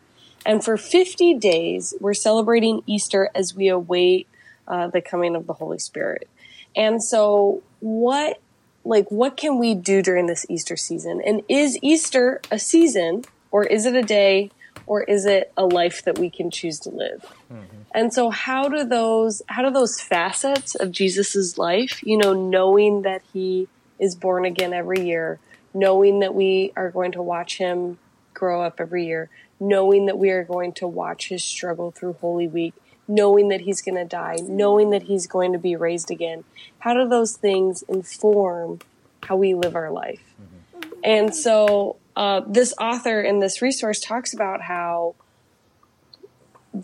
And 0.45 0.63
for 0.63 0.77
50 0.77 1.35
days, 1.35 1.93
we're 1.99 2.13
celebrating 2.13 2.81
Easter 2.85 3.29
as 3.33 3.55
we 3.55 3.69
await 3.69 4.27
uh, 4.67 4.87
the 4.87 5.01
coming 5.01 5.35
of 5.35 5.47
the 5.47 5.53
Holy 5.53 5.79
Spirit. 5.79 6.27
And 6.75 7.03
so, 7.03 7.61
what 7.79 8.39
like 8.85 9.09
what 9.09 9.37
can 9.37 9.59
we 9.59 9.75
do 9.75 10.01
during 10.01 10.27
this 10.27 10.45
Easter 10.49 10.75
season? 10.75 11.21
And 11.25 11.41
is 11.47 11.77
Easter 11.81 12.41
a 12.51 12.59
season 12.59 13.23
or 13.51 13.63
is 13.63 13.85
it 13.85 13.95
a 13.95 14.01
day 14.01 14.51
or 14.85 15.03
is 15.03 15.25
it 15.25 15.51
a 15.57 15.65
life 15.65 16.03
that 16.03 16.19
we 16.19 16.29
can 16.29 16.51
choose 16.51 16.79
to 16.81 16.89
live? 16.89 17.25
Mm-hmm. 17.51 17.81
And 17.93 18.13
so 18.13 18.29
how 18.29 18.69
do 18.69 18.83
those 18.83 19.41
how 19.47 19.63
do 19.63 19.71
those 19.71 19.99
facets 19.99 20.75
of 20.75 20.91
Jesus's 20.91 21.57
life, 21.57 22.01
you 22.03 22.17
know, 22.17 22.33
knowing 22.33 23.03
that 23.03 23.21
he 23.31 23.67
is 23.99 24.15
born 24.15 24.45
again 24.45 24.73
every 24.73 25.05
year, 25.05 25.39
knowing 25.73 26.19
that 26.19 26.33
we 26.33 26.73
are 26.75 26.89
going 26.89 27.11
to 27.13 27.21
watch 27.21 27.57
him 27.57 27.97
grow 28.33 28.61
up 28.61 28.75
every 28.79 29.05
year, 29.05 29.29
knowing 29.59 30.07
that 30.07 30.17
we 30.17 30.29
are 30.31 30.43
going 30.43 30.73
to 30.73 30.87
watch 30.87 31.29
his 31.29 31.43
struggle 31.43 31.91
through 31.91 32.13
Holy 32.13 32.47
Week, 32.47 32.73
knowing 33.07 33.49
that 33.49 33.61
he's 33.61 33.81
going 33.81 33.95
to 33.95 34.05
die, 34.05 34.37
knowing 34.41 34.89
that 34.89 35.03
he's 35.03 35.27
going 35.27 35.53
to 35.53 35.59
be 35.59 35.75
raised 35.75 36.11
again. 36.11 36.43
How 36.79 36.93
do 36.93 37.07
those 37.07 37.37
things 37.37 37.83
inform 37.83 38.79
how 39.23 39.35
we 39.35 39.53
live 39.53 39.75
our 39.75 39.91
life? 39.91 40.33
Mm-hmm. 40.41 40.89
And 41.03 41.35
so, 41.35 41.97
uh, 42.15 42.41
this 42.47 42.73
author 42.79 43.21
in 43.21 43.39
this 43.39 43.61
resource 43.61 43.99
talks 43.99 44.33
about 44.33 44.61
how, 44.61 45.15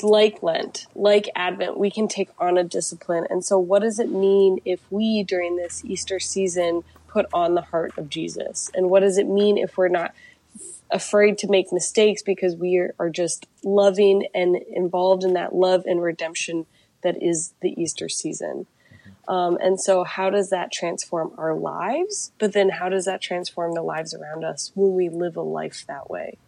like 0.02 0.42
Lent, 0.42 0.88
like 0.96 1.30
Advent, 1.36 1.78
we 1.78 1.92
can 1.92 2.08
take 2.08 2.30
on 2.40 2.58
a 2.58 2.64
discipline. 2.64 3.28
And 3.30 3.44
so, 3.44 3.58
what 3.60 3.82
does 3.82 4.00
it 4.00 4.10
mean 4.10 4.60
if 4.66 4.80
we, 4.90 5.24
during 5.24 5.56
this 5.56 5.84
Easter 5.86 6.20
season, 6.20 6.84
put 7.08 7.26
on 7.34 7.56
the 7.56 7.62
heart 7.62 7.98
of 7.98 8.10
Jesus? 8.10 8.72
And 8.74 8.90
what 8.90 9.02
does 9.02 9.18
it 9.18 9.28
mean 9.28 9.58
if 9.58 9.78
we're 9.78 9.88
not 9.88 10.14
afraid 10.92 11.38
to 11.38 11.48
make 11.48 11.72
mistakes 11.72 12.24
because 12.24 12.56
we 12.56 12.78
are, 12.78 12.96
are 12.98 13.10
just 13.10 13.46
loving 13.64 14.28
and 14.34 14.56
involved 14.56 15.24
in 15.24 15.34
that 15.34 15.54
love 15.54 15.86
and 15.86 16.02
redemption 16.02 16.66
that 17.04 17.22
is 17.22 17.54
the 17.62 17.80
Easter 17.80 18.10
season? 18.10 18.66
Um, 19.30 19.60
and 19.62 19.80
so, 19.80 20.04
how 20.04 20.32
does 20.32 20.50
that 20.50 20.72
transform 20.72 21.34
our 21.38 21.54
lives? 21.54 22.32
But 22.40 22.54
then, 22.54 22.70
how 22.70 22.90
does 22.90 23.06
that 23.06 23.22
transform 23.22 23.74
the 23.74 23.84
lives 23.84 24.16
around 24.16 24.44
us 24.44 24.72
when 24.74 24.96
we 24.96 25.08
live 25.08 25.38
a 25.38 25.42
life 25.42 25.86
that 25.88 26.10
way? 26.10 26.40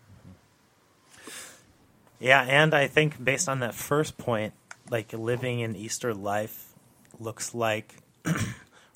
Yeah, 2.19 2.41
and 2.41 2.73
I 2.73 2.87
think 2.87 3.23
based 3.23 3.47
on 3.47 3.59
that 3.59 3.75
first 3.75 4.17
point, 4.17 4.53
like 4.89 5.13
living 5.13 5.61
an 5.61 5.75
Easter 5.75 6.13
life 6.13 6.73
looks 7.19 7.53
like 7.53 7.97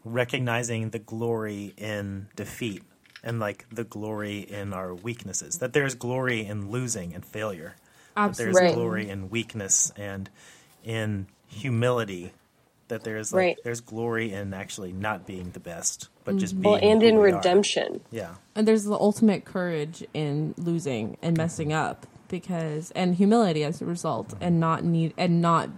recognizing 0.04 0.90
the 0.90 1.00
glory 1.00 1.74
in 1.78 2.28
defeat 2.36 2.82
and 3.24 3.40
like 3.40 3.66
the 3.72 3.84
glory 3.84 4.40
in 4.40 4.74
our 4.74 4.94
weaknesses. 4.94 5.60
That 5.60 5.74
there's 5.74 5.96
glory 5.96 6.46
in 6.46 6.70
losing 6.70 7.14
and 7.14 7.26
failure. 7.26 7.76
That 8.16 8.38
there's 8.38 8.74
glory 8.74 9.10
in 9.10 9.30
weakness 9.30 9.92
and 9.96 10.30
in 10.84 11.28
humility. 11.48 12.34
That 12.88 13.04
there's 13.04 13.34
like 13.34 13.40
Right. 13.40 13.58
there's 13.64 13.82
glory 13.82 14.32
in 14.32 14.54
actually 14.54 14.92
not 14.92 15.26
being 15.26 15.52
the 15.52 15.60
best, 15.60 16.10
but 16.24 16.38
just 16.38 16.54
mm-hmm. 16.54 16.62
being 16.62 16.74
Well, 16.74 16.92
and 16.92 17.02
who 17.02 17.08
in 17.08 17.16
we 17.16 17.32
are. 17.32 17.36
redemption. 17.36 18.02
Yeah. 18.12 18.36
and 18.56 18.68
there's 18.68 18.84
the 18.84 18.94
ultimate 18.94 19.44
courage 19.46 20.04
in 20.14 20.54
losing 20.58 21.18
and 21.22 21.36
mm-hmm. 21.36 21.44
messing 21.44 21.74
up 21.74 22.06
because 22.28 22.92
and 22.92 23.16
humility 23.16 23.64
as 23.64 23.82
a 23.82 23.86
result 23.86 24.30
mm-hmm. 24.30 24.44
and 24.44 24.60
not 24.60 24.84
need 24.84 25.14
and 25.18 25.42
not 25.42 25.70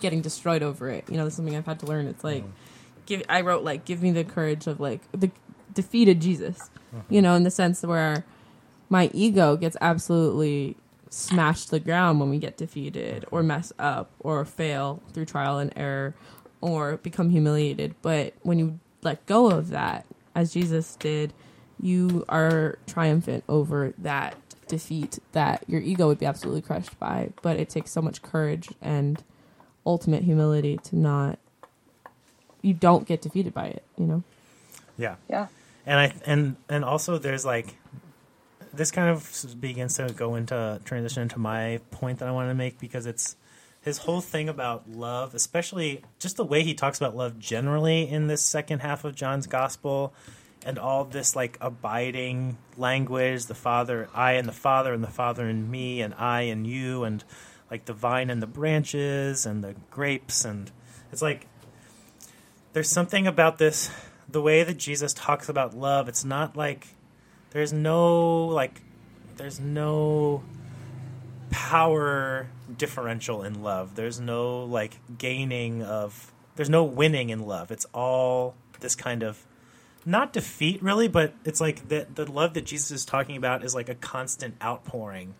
getting 0.00 0.20
destroyed 0.20 0.62
over 0.62 0.88
it 0.88 1.04
you 1.08 1.16
know 1.16 1.24
that's 1.24 1.36
something 1.36 1.56
i've 1.56 1.66
had 1.66 1.78
to 1.78 1.86
learn 1.86 2.06
it's 2.06 2.24
like 2.24 2.44
give 3.06 3.22
i 3.28 3.40
wrote 3.40 3.62
like 3.64 3.84
give 3.84 4.02
me 4.02 4.10
the 4.10 4.24
courage 4.24 4.66
of 4.66 4.80
like 4.80 5.00
the 5.12 5.30
defeated 5.74 6.20
jesus 6.20 6.70
you 7.08 7.20
know 7.22 7.34
in 7.34 7.42
the 7.42 7.50
sense 7.50 7.82
where 7.82 8.24
my 8.88 9.10
ego 9.12 9.56
gets 9.56 9.76
absolutely 9.80 10.76
smashed 11.10 11.66
to 11.66 11.70
the 11.72 11.80
ground 11.80 12.20
when 12.20 12.30
we 12.30 12.38
get 12.38 12.56
defeated 12.56 13.26
or 13.30 13.42
mess 13.42 13.72
up 13.78 14.10
or 14.20 14.44
fail 14.44 15.02
through 15.12 15.26
trial 15.26 15.58
and 15.58 15.72
error 15.76 16.14
or 16.60 16.96
become 16.98 17.30
humiliated. 17.30 17.94
But 18.00 18.34
when 18.42 18.58
you 18.58 18.78
let 19.02 19.26
go 19.26 19.50
of 19.50 19.70
that, 19.70 20.06
as 20.34 20.52
Jesus 20.52 20.96
did, 20.96 21.32
you 21.80 22.24
are 22.28 22.78
triumphant 22.86 23.44
over 23.48 23.92
that 23.98 24.36
defeat 24.68 25.18
that 25.32 25.64
your 25.66 25.80
ego 25.80 26.06
would 26.06 26.18
be 26.18 26.26
absolutely 26.26 26.62
crushed 26.62 26.98
by. 26.98 27.30
But 27.42 27.58
it 27.58 27.68
takes 27.68 27.90
so 27.90 28.00
much 28.00 28.22
courage 28.22 28.68
and 28.80 29.22
ultimate 29.84 30.22
humility 30.22 30.78
to 30.84 30.96
not. 30.96 31.38
You 32.62 32.74
don't 32.74 33.06
get 33.06 33.22
defeated 33.22 33.52
by 33.54 33.66
it, 33.66 33.82
you 33.96 34.06
know? 34.06 34.22
Yeah. 34.96 35.16
Yeah. 35.28 35.48
and 35.86 35.98
I 35.98 36.14
and 36.26 36.56
and 36.68 36.84
also 36.84 37.18
there's 37.18 37.44
like 37.44 37.74
this 38.72 38.90
kind 38.90 39.08
of 39.08 39.60
begins 39.60 39.96
to 39.96 40.12
go 40.16 40.34
into 40.34 40.80
transition 40.84 41.22
into 41.22 41.38
my 41.38 41.80
point 41.90 42.18
that 42.20 42.28
I 42.28 42.32
want 42.32 42.50
to 42.50 42.54
make 42.54 42.78
because 42.78 43.06
it's 43.06 43.36
his 43.82 43.98
whole 43.98 44.20
thing 44.20 44.48
about 44.48 44.88
love, 44.88 45.34
especially 45.34 46.02
just 46.18 46.36
the 46.36 46.44
way 46.44 46.62
he 46.62 46.74
talks 46.74 46.98
about 46.98 47.16
love 47.16 47.38
generally 47.38 48.08
in 48.08 48.26
this 48.26 48.42
second 48.42 48.80
half 48.80 49.04
of 49.04 49.14
John's 49.14 49.46
gospel 49.46 50.12
and 50.64 50.78
all 50.78 51.04
this 51.04 51.34
like 51.34 51.56
abiding 51.60 52.58
language, 52.76 53.46
the 53.46 53.54
father 53.54 54.08
I 54.14 54.32
and 54.32 54.46
the 54.46 54.52
father 54.52 54.92
and 54.92 55.02
the 55.02 55.08
father 55.08 55.46
and 55.48 55.70
me 55.70 56.02
and 56.02 56.14
I 56.14 56.42
and 56.42 56.66
you 56.66 57.04
and 57.04 57.24
like 57.70 57.86
the 57.86 57.92
vine 57.94 58.30
and 58.30 58.42
the 58.42 58.46
branches 58.46 59.46
and 59.46 59.64
the 59.64 59.74
grapes 59.90 60.44
and 60.44 60.70
it's 61.12 61.22
like 61.22 61.46
there's 62.72 62.90
something 62.90 63.26
about 63.26 63.58
this 63.58 63.90
the 64.28 64.42
way 64.42 64.62
that 64.62 64.76
Jesus 64.76 65.14
talks 65.14 65.48
about 65.48 65.74
love 65.74 66.08
it's 66.08 66.24
not 66.24 66.56
like 66.56 66.88
there's 67.50 67.72
no 67.72 68.46
like 68.46 68.80
there's 69.36 69.60
no 69.60 70.42
power 71.50 72.48
differential 72.76 73.42
in 73.42 73.62
love 73.62 73.96
there's 73.96 74.20
no 74.20 74.64
like 74.64 74.98
gaining 75.18 75.82
of 75.82 76.32
there's 76.56 76.70
no 76.70 76.84
winning 76.84 77.30
in 77.30 77.40
love 77.40 77.70
it's 77.70 77.86
all 77.92 78.54
this 78.80 78.94
kind 78.94 79.22
of 79.22 79.44
not 80.06 80.32
defeat 80.32 80.82
really 80.82 81.08
but 81.08 81.34
it's 81.44 81.60
like 81.60 81.88
the 81.88 82.06
the 82.14 82.30
love 82.30 82.54
that 82.54 82.64
Jesus 82.64 82.90
is 82.90 83.04
talking 83.04 83.36
about 83.36 83.64
is 83.64 83.74
like 83.74 83.88
a 83.88 83.94
constant 83.94 84.54
outpouring 84.62 85.34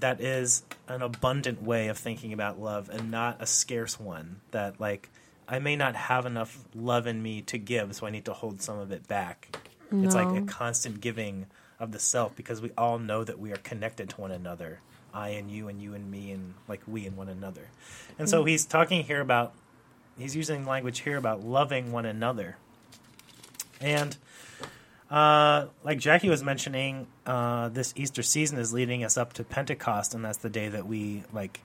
that 0.00 0.20
is 0.20 0.62
an 0.86 1.02
abundant 1.02 1.62
way 1.62 1.88
of 1.88 1.98
thinking 1.98 2.32
about 2.32 2.60
love 2.60 2.88
and 2.88 3.10
not 3.10 3.40
a 3.40 3.46
scarce 3.46 3.98
one 3.98 4.40
that 4.50 4.80
like 4.80 5.08
I 5.46 5.58
may 5.60 5.76
not 5.76 5.96
have 5.96 6.26
enough 6.26 6.58
love 6.74 7.06
in 7.06 7.22
me 7.22 7.42
to 7.42 7.58
give 7.58 7.94
so 7.94 8.06
I 8.06 8.10
need 8.10 8.26
to 8.26 8.34
hold 8.34 8.60
some 8.60 8.78
of 8.78 8.92
it 8.92 9.08
back. 9.08 9.56
It's 9.90 10.14
like 10.14 10.36
a 10.36 10.46
constant 10.46 11.00
giving 11.00 11.46
of 11.80 11.92
the 11.92 11.98
self 11.98 12.36
because 12.36 12.60
we 12.60 12.70
all 12.76 12.98
know 12.98 13.24
that 13.24 13.38
we 13.38 13.52
are 13.52 13.56
connected 13.56 14.10
to 14.10 14.20
one 14.20 14.30
another. 14.30 14.80
I 15.14 15.30
and 15.30 15.50
you 15.50 15.68
and 15.68 15.80
you 15.80 15.94
and 15.94 16.10
me 16.10 16.30
and 16.32 16.54
like 16.68 16.82
we 16.86 17.06
and 17.06 17.16
one 17.16 17.28
another. 17.28 17.68
And 18.18 18.28
so 18.28 18.44
he's 18.44 18.66
talking 18.66 19.04
here 19.04 19.20
about 19.20 19.54
he's 20.18 20.36
using 20.36 20.66
language 20.66 21.00
here 21.00 21.16
about 21.16 21.44
loving 21.44 21.92
one 21.92 22.04
another. 22.04 22.56
And 23.80 24.16
uh, 25.10 25.66
like 25.84 25.98
Jackie 25.98 26.28
was 26.28 26.42
mentioning, 26.42 27.06
uh, 27.24 27.68
this 27.68 27.94
Easter 27.96 28.22
season 28.22 28.58
is 28.58 28.72
leading 28.72 29.04
us 29.04 29.16
up 29.16 29.32
to 29.34 29.44
Pentecost, 29.44 30.14
and 30.14 30.24
that's 30.24 30.38
the 30.38 30.50
day 30.50 30.68
that 30.68 30.86
we 30.86 31.22
like, 31.32 31.60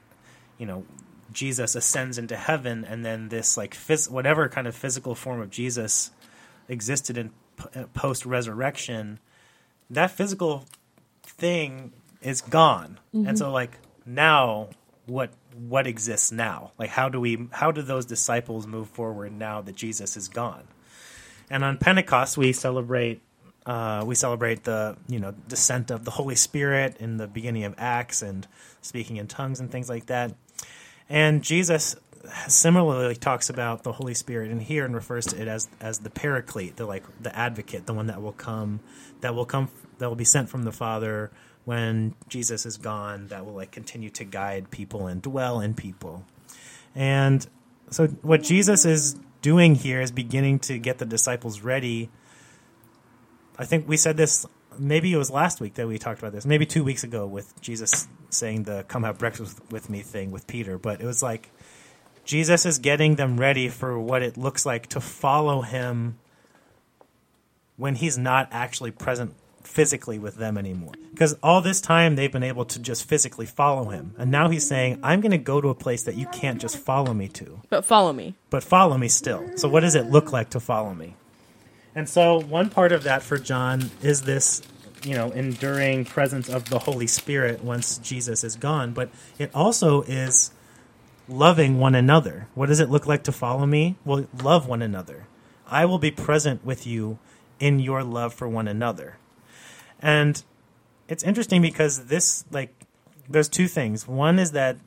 you 0.57 0.65
know, 0.65 0.85
Jesus 1.33 1.75
ascends 1.75 2.17
into 2.17 2.37
heaven, 2.37 2.85
and 2.85 3.03
then 3.03 3.29
this 3.29 3.57
like 3.57 3.75
phys- 3.75 4.09
whatever 4.09 4.47
kind 4.47 4.67
of 4.67 4.75
physical 4.75 5.15
form 5.15 5.41
of 5.41 5.49
Jesus 5.49 6.11
existed 6.69 7.17
in 7.17 7.31
post 7.93 8.25
resurrection, 8.25 9.19
that 9.89 10.11
physical 10.11 10.65
thing 11.23 11.93
is 12.21 12.41
gone, 12.41 12.99
and 13.13 13.37
so 13.37 13.51
like 13.51 13.77
now 14.05 14.69
what 15.05 15.31
what 15.67 15.87
exists 15.87 16.31
now? 16.31 16.71
Like 16.77 16.89
how 16.89 17.09
do 17.09 17.19
we 17.19 17.47
how 17.51 17.71
do 17.71 17.81
those 17.81 18.05
disciples 18.05 18.67
move 18.67 18.89
forward 18.89 19.31
now 19.31 19.61
that 19.61 19.75
Jesus 19.75 20.17
is 20.17 20.27
gone? 20.27 20.67
And 21.49 21.63
on 21.63 21.77
Pentecost, 21.77 22.37
we 22.37 22.53
celebrate 22.53 23.21
uh, 23.65 24.03
we 24.05 24.15
celebrate 24.15 24.63
the 24.63 24.97
you 25.07 25.19
know 25.19 25.33
descent 25.47 25.91
of 25.91 26.05
the 26.05 26.11
Holy 26.11 26.35
Spirit 26.35 26.97
in 26.99 27.17
the 27.17 27.27
beginning 27.27 27.63
of 27.63 27.75
Acts 27.77 28.21
and 28.21 28.47
speaking 28.81 29.17
in 29.17 29.27
tongues 29.27 29.59
and 29.59 29.71
things 29.71 29.89
like 29.89 30.07
that. 30.07 30.33
And 31.09 31.43
Jesus 31.43 31.95
similarly 32.47 33.15
talks 33.15 33.49
about 33.49 33.83
the 33.83 33.91
Holy 33.91 34.13
Spirit 34.13 34.51
in 34.51 34.59
here 34.59 34.85
and 34.85 34.95
refers 34.95 35.25
to 35.27 35.41
it 35.41 35.47
as 35.47 35.67
as 35.81 35.99
the 35.99 36.09
Paraclete, 36.09 36.77
the 36.77 36.85
like 36.85 37.03
the 37.21 37.35
Advocate, 37.37 37.85
the 37.85 37.93
one 37.93 38.07
that 38.07 38.21
will 38.21 38.31
come, 38.31 38.79
that 39.21 39.35
will 39.35 39.45
come, 39.45 39.69
that 39.97 40.07
will 40.09 40.15
be 40.15 40.23
sent 40.25 40.49
from 40.49 40.63
the 40.63 40.71
Father 40.71 41.31
when 41.65 42.13
Jesus 42.27 42.65
is 42.65 42.77
gone, 42.77 43.27
that 43.27 43.45
will 43.45 43.53
like 43.53 43.71
continue 43.71 44.09
to 44.11 44.23
guide 44.23 44.71
people 44.71 45.07
and 45.07 45.21
dwell 45.21 45.59
in 45.59 45.73
people. 45.73 46.25
And 46.95 47.45
so 47.89 48.07
what 48.07 48.43
Jesus 48.43 48.85
is 48.85 49.17
doing 49.41 49.75
here 49.75 50.01
is 50.01 50.11
beginning 50.11 50.59
to 50.59 50.77
get 50.77 50.97
the 50.97 51.05
disciples 51.05 51.61
ready. 51.61 52.09
I 53.57 53.65
think 53.65 53.87
we 53.87 53.97
said 53.97 54.17
this 54.17 54.45
maybe 54.79 55.13
it 55.13 55.17
was 55.17 55.29
last 55.29 55.61
week 55.61 55.75
that 55.75 55.87
we 55.87 55.97
talked 55.97 56.19
about 56.19 56.31
this. 56.31 56.45
Maybe 56.45 56.65
2 56.65 56.83
weeks 56.83 57.03
ago 57.03 57.27
with 57.27 57.59
Jesus 57.61 58.07
saying 58.29 58.63
the 58.63 58.83
come 58.87 59.03
have 59.03 59.17
breakfast 59.17 59.59
with 59.69 59.89
me 59.89 60.01
thing 60.01 60.31
with 60.31 60.47
Peter, 60.47 60.77
but 60.77 61.01
it 61.01 61.05
was 61.05 61.21
like 61.21 61.51
Jesus 62.25 62.65
is 62.65 62.79
getting 62.79 63.15
them 63.15 63.39
ready 63.39 63.67
for 63.69 63.99
what 63.99 64.21
it 64.21 64.37
looks 64.37 64.65
like 64.65 64.87
to 64.87 65.01
follow 65.01 65.61
him 65.61 66.17
when 67.77 67.95
he's 67.95 68.17
not 68.17 68.47
actually 68.51 68.91
present 68.91 69.33
physically 69.63 70.19
with 70.19 70.35
them 70.35 70.57
anymore. 70.57 70.91
Because 71.11 71.35
all 71.41 71.61
this 71.61 71.81
time 71.81 72.15
they've 72.15 72.31
been 72.31 72.43
able 72.43 72.65
to 72.65 72.79
just 72.79 73.07
physically 73.07 73.45
follow 73.45 73.89
him. 73.89 74.13
And 74.17 74.29
now 74.29 74.49
he's 74.49 74.67
saying, 74.67 74.99
I'm 75.03 75.21
going 75.21 75.31
to 75.31 75.37
go 75.37 75.59
to 75.61 75.69
a 75.69 75.75
place 75.75 76.03
that 76.03 76.15
you 76.15 76.27
can't 76.27 76.61
just 76.61 76.77
follow 76.77 77.13
me 77.13 77.27
to, 77.29 77.61
But 77.69 77.83
follow 77.85 78.13
me. 78.13 78.35
but 78.49 78.63
follow 78.63 78.97
me 78.97 79.07
still. 79.07 79.49
So, 79.57 79.67
what 79.67 79.79
does 79.81 79.95
it 79.95 80.05
look 80.07 80.31
like 80.31 80.49
to 80.51 80.59
follow 80.59 80.93
me? 80.93 81.15
And 81.95 82.07
so, 82.07 82.39
one 82.39 82.69
part 82.69 82.91
of 82.91 83.03
that 83.03 83.23
for 83.23 83.37
John 83.37 83.89
is 84.01 84.23
this, 84.23 84.61
you 85.03 85.15
know, 85.15 85.31
enduring 85.31 86.05
presence 86.05 86.49
of 86.49 86.69
the 86.69 86.79
Holy 86.79 87.07
Spirit 87.07 87.63
once 87.63 87.97
Jesus 87.99 88.43
is 88.43 88.55
gone. 88.55 88.93
But 88.93 89.09
it 89.39 89.49
also 89.55 90.01
is 90.03 90.51
loving 91.27 91.79
one 91.79 91.95
another. 91.95 92.47
What 92.55 92.67
does 92.67 92.79
it 92.79 92.89
look 92.89 93.05
like 93.07 93.23
to 93.23 93.31
follow 93.31 93.65
me? 93.65 93.95
Well, 94.05 94.27
love 94.41 94.67
one 94.67 94.81
another. 94.81 95.27
I 95.67 95.85
will 95.85 95.99
be 95.99 96.11
present 96.11 96.65
with 96.65 96.85
you 96.85 97.19
in 97.59 97.79
your 97.79 98.03
love 98.03 98.33
for 98.33 98.47
one 98.47 98.67
another. 98.67 99.17
And 100.01 100.43
it's 101.07 101.23
interesting 101.23 101.61
because 101.61 102.05
this, 102.05 102.45
like, 102.51 102.73
there's 103.29 103.49
two 103.49 103.67
things. 103.67 104.07
One 104.07 104.39
is 104.39 104.51
that 104.51 104.77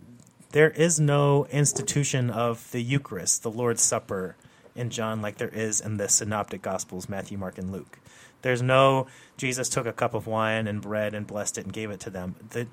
there 0.52 0.70
is 0.70 1.00
no 1.00 1.46
institution 1.46 2.30
of 2.30 2.70
the 2.70 2.82
Eucharist, 2.82 3.42
the 3.42 3.50
Lord's 3.50 3.82
Supper, 3.82 4.36
in 4.76 4.90
John 4.90 5.22
like 5.22 5.38
there 5.38 5.48
is 5.48 5.80
in 5.80 5.96
the 5.96 6.08
Synoptic 6.08 6.62
Gospels, 6.62 7.08
Matthew, 7.08 7.38
Mark, 7.38 7.58
and 7.58 7.72
Luke. 7.72 7.98
There's 8.42 8.62
no 8.62 9.06
Jesus 9.36 9.68
took 9.68 9.86
a 9.86 9.92
cup 9.92 10.14
of 10.14 10.26
wine 10.26 10.68
and 10.68 10.80
bread 10.80 11.14
and 11.14 11.26
blessed 11.26 11.58
it 11.58 11.64
and 11.64 11.72
gave 11.72 11.90
it 11.90 12.00
to 12.00 12.10
them. 12.10 12.36
The 12.50 12.68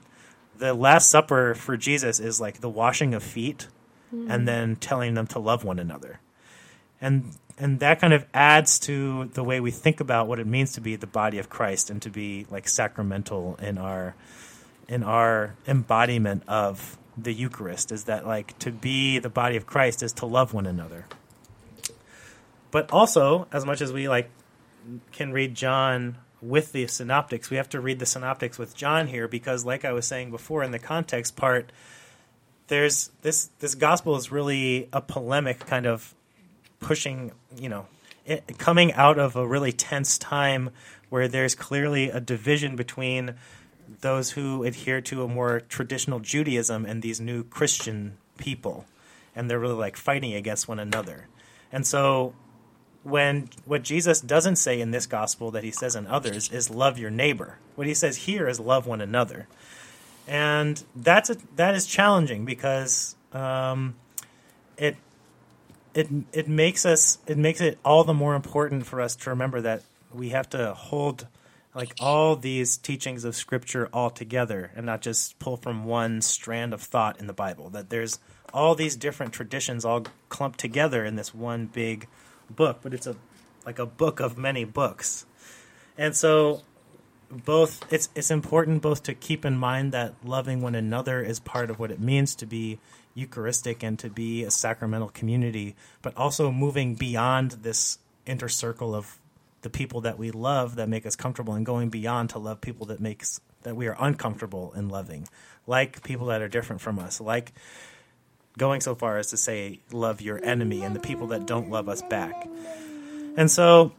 the 0.57 0.73
Last 0.73 1.09
Supper 1.09 1.53
for 1.53 1.77
Jesus 1.77 2.19
is 2.19 2.39
like 2.39 2.61
the 2.61 2.69
washing 2.69 3.13
of 3.13 3.23
feet 3.23 3.67
and 4.11 4.29
hmm. 4.29 4.45
then 4.45 4.75
telling 4.75 5.15
them 5.15 5.27
to 5.27 5.39
love 5.39 5.63
one 5.63 5.79
another. 5.79 6.19
and 7.01 7.35
and 7.57 7.79
that 7.79 7.99
kind 7.99 8.13
of 8.13 8.25
adds 8.33 8.79
to 8.79 9.25
the 9.33 9.43
way 9.43 9.59
we 9.59 9.71
think 9.71 9.99
about 9.99 10.27
what 10.27 10.39
it 10.39 10.47
means 10.47 10.73
to 10.73 10.81
be 10.81 10.95
the 10.95 11.07
body 11.07 11.37
of 11.37 11.49
Christ 11.49 11.89
and 11.89 12.01
to 12.01 12.09
be 12.09 12.47
like 12.49 12.67
sacramental 12.67 13.57
in 13.61 13.77
our 13.77 14.15
in 14.87 15.03
our 15.03 15.55
embodiment 15.67 16.43
of 16.47 16.97
the 17.17 17.31
Eucharist 17.31 17.91
is 17.91 18.05
that 18.05 18.25
like 18.25 18.57
to 18.59 18.71
be 18.71 19.19
the 19.19 19.29
body 19.29 19.55
of 19.55 19.65
Christ 19.65 20.01
is 20.01 20.13
to 20.13 20.25
love 20.25 20.53
one 20.53 20.65
another. 20.65 21.05
But 22.71 22.91
also, 22.91 23.47
as 23.51 23.65
much 23.65 23.81
as 23.81 23.93
we 23.93 24.09
like 24.09 24.31
can 25.11 25.31
read 25.31 25.53
John 25.55 26.17
with 26.43 26.73
the 26.73 26.87
synoptics, 26.87 27.49
we 27.49 27.57
have 27.57 27.69
to 27.69 27.79
read 27.79 27.99
the 27.99 28.05
synoptics 28.05 28.57
with 28.57 28.75
John 28.75 29.07
here 29.07 29.27
because 29.27 29.65
like 29.65 29.85
I 29.85 29.93
was 29.93 30.05
saying 30.05 30.31
before 30.31 30.63
in 30.63 30.71
the 30.71 30.79
context 30.79 31.35
part, 31.35 31.71
there's 32.67 33.11
this 33.21 33.49
this 33.59 33.75
gospel 33.75 34.15
is 34.15 34.31
really 34.31 34.89
a 34.91 35.01
polemic 35.01 35.59
kind 35.65 35.85
of 35.85 36.13
pushing, 36.79 37.31
you 37.55 37.69
know, 37.69 37.85
it, 38.25 38.57
coming 38.57 38.93
out 38.93 39.17
of 39.17 39.35
a 39.35 39.47
really 39.47 39.71
tense 39.71 40.17
time 40.17 40.69
where 41.09 41.27
there's 41.27 41.55
clearly 41.55 42.09
a 42.09 42.19
division 42.19 42.75
between 42.75 43.35
those 44.01 44.31
who 44.31 44.63
adhere 44.63 45.01
to 45.01 45.23
a 45.23 45.27
more 45.27 45.59
traditional 45.61 46.19
Judaism 46.19 46.85
and 46.85 47.01
these 47.01 47.19
new 47.19 47.43
Christian 47.43 48.17
people, 48.37 48.85
and 49.35 49.49
they're 49.49 49.59
really 49.59 49.75
like 49.75 49.95
fighting 49.97 50.33
against 50.33 50.67
one 50.67 50.79
another. 50.79 51.27
And 51.71 51.85
so, 51.85 52.33
when 53.03 53.49
what 53.65 53.83
Jesus 53.83 54.21
doesn't 54.21 54.55
say 54.55 54.79
in 54.79 54.91
this 54.91 55.05
gospel 55.05 55.51
that 55.51 55.63
he 55.63 55.71
says 55.71 55.95
in 55.95 56.07
others 56.07 56.49
is 56.51 56.69
love 56.69 56.97
your 56.97 57.11
neighbor. 57.11 57.57
What 57.75 57.87
he 57.87 57.93
says 57.93 58.17
here 58.17 58.47
is 58.47 58.59
love 58.59 58.87
one 58.87 59.01
another, 59.01 59.47
and 60.27 60.81
that's 60.95 61.29
a, 61.29 61.37
that 61.55 61.75
is 61.75 61.85
challenging 61.85 62.45
because 62.45 63.15
um, 63.33 63.95
it 64.77 64.95
it 65.93 66.09
it 66.31 66.47
makes 66.47 66.85
us 66.85 67.17
it 67.27 67.37
makes 67.37 67.61
it 67.61 67.77
all 67.83 68.03
the 68.03 68.13
more 68.13 68.35
important 68.35 68.85
for 68.85 69.01
us 69.01 69.15
to 69.17 69.29
remember 69.29 69.61
that 69.61 69.83
we 70.13 70.29
have 70.29 70.49
to 70.51 70.73
hold 70.73 71.27
like 71.75 71.93
all 71.99 72.35
these 72.35 72.77
teachings 72.77 73.23
of 73.23 73.35
scripture 73.35 73.89
all 73.91 74.09
together 74.09 74.71
and 74.75 74.85
not 74.85 75.01
just 75.01 75.37
pull 75.39 75.57
from 75.57 75.85
one 75.85 76.21
strand 76.21 76.73
of 76.73 76.81
thought 76.81 77.19
in 77.19 77.27
the 77.27 77.33
Bible. 77.33 77.69
That 77.69 77.89
there's 77.89 78.19
all 78.53 78.75
these 78.75 78.95
different 78.95 79.33
traditions 79.33 79.83
all 79.83 80.05
clumped 80.29 80.59
together 80.59 81.03
in 81.03 81.15
this 81.15 81.33
one 81.33 81.65
big 81.65 82.07
book, 82.55 82.79
but 82.81 82.93
it's 82.93 83.07
a 83.07 83.15
like 83.65 83.79
a 83.79 83.85
book 83.85 84.19
of 84.19 84.37
many 84.37 84.63
books. 84.63 85.25
And 85.97 86.15
so 86.15 86.61
both 87.29 87.91
it's 87.91 88.09
it's 88.15 88.31
important 88.31 88.81
both 88.81 89.03
to 89.03 89.13
keep 89.13 89.45
in 89.45 89.57
mind 89.57 89.91
that 89.91 90.13
loving 90.23 90.61
one 90.61 90.75
another 90.75 91.21
is 91.21 91.39
part 91.39 91.69
of 91.69 91.79
what 91.79 91.91
it 91.91 91.99
means 91.99 92.35
to 92.35 92.45
be 92.45 92.79
Eucharistic 93.15 93.83
and 93.83 93.99
to 93.99 94.09
be 94.09 94.43
a 94.43 94.51
sacramental 94.51 95.09
community, 95.09 95.75
but 96.01 96.15
also 96.17 96.51
moving 96.51 96.95
beyond 96.95 97.51
this 97.51 97.99
inner 98.25 98.49
circle 98.49 98.95
of 98.95 99.19
the 99.61 99.69
people 99.69 100.01
that 100.01 100.17
we 100.17 100.31
love 100.31 100.75
that 100.75 100.89
make 100.89 101.05
us 101.05 101.15
comfortable 101.15 101.53
and 101.53 101.65
going 101.65 101.89
beyond 101.89 102.29
to 102.31 102.39
love 102.39 102.59
people 102.59 102.87
that 102.87 102.99
makes 102.99 103.39
that 103.63 103.75
we 103.75 103.87
are 103.87 103.95
uncomfortable 103.99 104.73
in 104.75 104.89
loving, 104.89 105.27
like 105.67 106.03
people 106.03 106.27
that 106.27 106.41
are 106.41 106.49
different 106.49 106.81
from 106.81 106.99
us, 106.99 107.21
like 107.21 107.53
going 108.57 108.81
so 108.81 108.95
far 108.95 109.17
as 109.17 109.27
to 109.31 109.37
say 109.37 109.79
love 109.91 110.21
your 110.21 110.43
enemy 110.43 110.83
and 110.83 110.95
the 110.95 110.99
people 110.99 111.27
that 111.27 111.45
don't 111.45 111.69
love 111.69 111.89
us 111.89 112.01
back. 112.03 112.47
And 113.35 113.49
so 113.49 113.93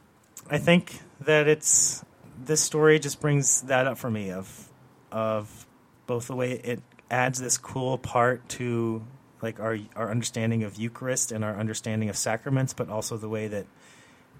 I 0.50 0.58
think 0.58 1.00
that 1.20 1.48
it's 1.48 2.04
this 2.44 2.60
story 2.60 2.98
just 2.98 3.20
brings 3.20 3.62
that 3.62 3.86
up 3.86 3.98
for 3.98 4.10
me 4.10 4.30
of 4.30 4.70
of 5.10 5.66
both 6.06 6.26
the 6.26 6.36
way 6.36 6.52
it 6.52 6.82
adds 7.10 7.40
this 7.40 7.58
cool 7.58 7.98
part 7.98 8.48
to 8.48 9.04
like 9.42 9.60
our 9.60 9.78
our 9.96 10.10
understanding 10.10 10.62
of 10.62 10.76
Eucharist 10.76 11.32
and 11.32 11.44
our 11.44 11.56
understanding 11.56 12.08
of 12.08 12.16
sacraments, 12.16 12.72
but 12.72 12.88
also 12.88 13.16
the 13.16 13.28
way 13.28 13.48
that 13.48 13.66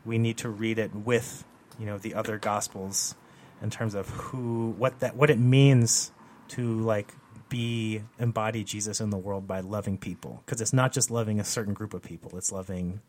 we 0.04 0.18
need 0.18 0.38
to 0.38 0.48
read 0.48 0.78
it 0.78 0.94
with 0.94 1.44
you 1.78 1.86
know 1.86 1.98
the 1.98 2.14
other 2.14 2.38
gospels 2.38 3.14
in 3.62 3.70
terms 3.70 3.94
of 3.94 4.08
who 4.10 4.74
what 4.76 5.00
that 5.00 5.16
what 5.16 5.30
it 5.30 5.38
means 5.38 6.12
to 6.48 6.80
like 6.80 7.14
be 7.48 8.02
embody 8.18 8.64
Jesus 8.64 9.00
in 9.00 9.10
the 9.10 9.16
world 9.16 9.46
by 9.46 9.60
loving 9.60 9.98
people. 9.98 10.42
Because 10.44 10.60
it's 10.60 10.72
not 10.72 10.92
just 10.92 11.10
loving 11.10 11.40
a 11.40 11.44
certain 11.44 11.74
group 11.74 11.94
of 11.94 12.02
people 12.02 12.36
it's 12.36 12.52
loving 12.52 13.00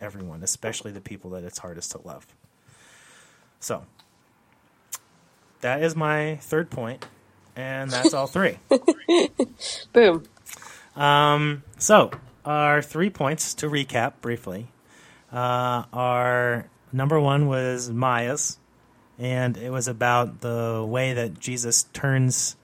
everyone 0.00 0.42
especially 0.42 0.90
the 0.90 1.00
people 1.00 1.30
that 1.30 1.44
it's 1.44 1.58
hardest 1.58 1.92
to 1.92 2.00
love. 2.04 2.26
So 3.60 3.84
that 5.60 5.82
is 5.82 5.94
my 5.94 6.36
third 6.36 6.70
point 6.70 7.06
and 7.56 7.90
that's 7.90 8.12
all 8.12 8.26
three. 8.26 8.58
Boom. 9.92 10.24
um, 10.96 11.62
so 11.78 12.10
our 12.44 12.82
three 12.82 13.10
points 13.10 13.54
to 13.54 13.68
recap 13.68 14.14
briefly 14.20 14.68
uh, 15.34 15.82
our 15.92 16.68
number 16.92 17.18
one 17.18 17.48
was 17.48 17.90
Maya's, 17.90 18.56
and 19.18 19.56
it 19.56 19.70
was 19.70 19.88
about 19.88 20.40
the 20.42 20.84
way 20.88 21.12
that 21.12 21.40
Jesus 21.40 21.82
turns 21.92 22.56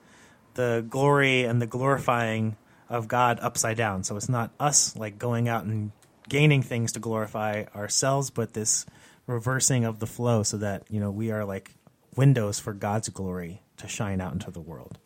the 0.53 0.85
glory 0.89 1.43
and 1.43 1.61
the 1.61 1.67
glorifying 1.67 2.55
of 2.89 3.07
God 3.07 3.39
upside 3.41 3.77
down. 3.77 4.03
So 4.03 4.17
it's 4.17 4.29
not 4.29 4.51
us 4.59 4.95
like 4.95 5.17
going 5.17 5.47
out 5.47 5.63
and 5.63 5.91
gaining 6.27 6.61
things 6.61 6.91
to 6.93 6.99
glorify 6.99 7.65
ourselves, 7.75 8.29
but 8.29 8.53
this 8.53 8.85
reversing 9.27 9.85
of 9.85 9.99
the 9.99 10.07
flow 10.07 10.43
so 10.43 10.57
that, 10.57 10.83
you 10.89 10.99
know, 10.99 11.11
we 11.11 11.31
are 11.31 11.45
like 11.45 11.71
windows 12.15 12.59
for 12.59 12.73
God's 12.73 13.09
glory 13.09 13.61
to 13.77 13.87
shine 13.87 14.21
out 14.21 14.33
into 14.33 14.51
the 14.51 14.59
world. 14.59 14.97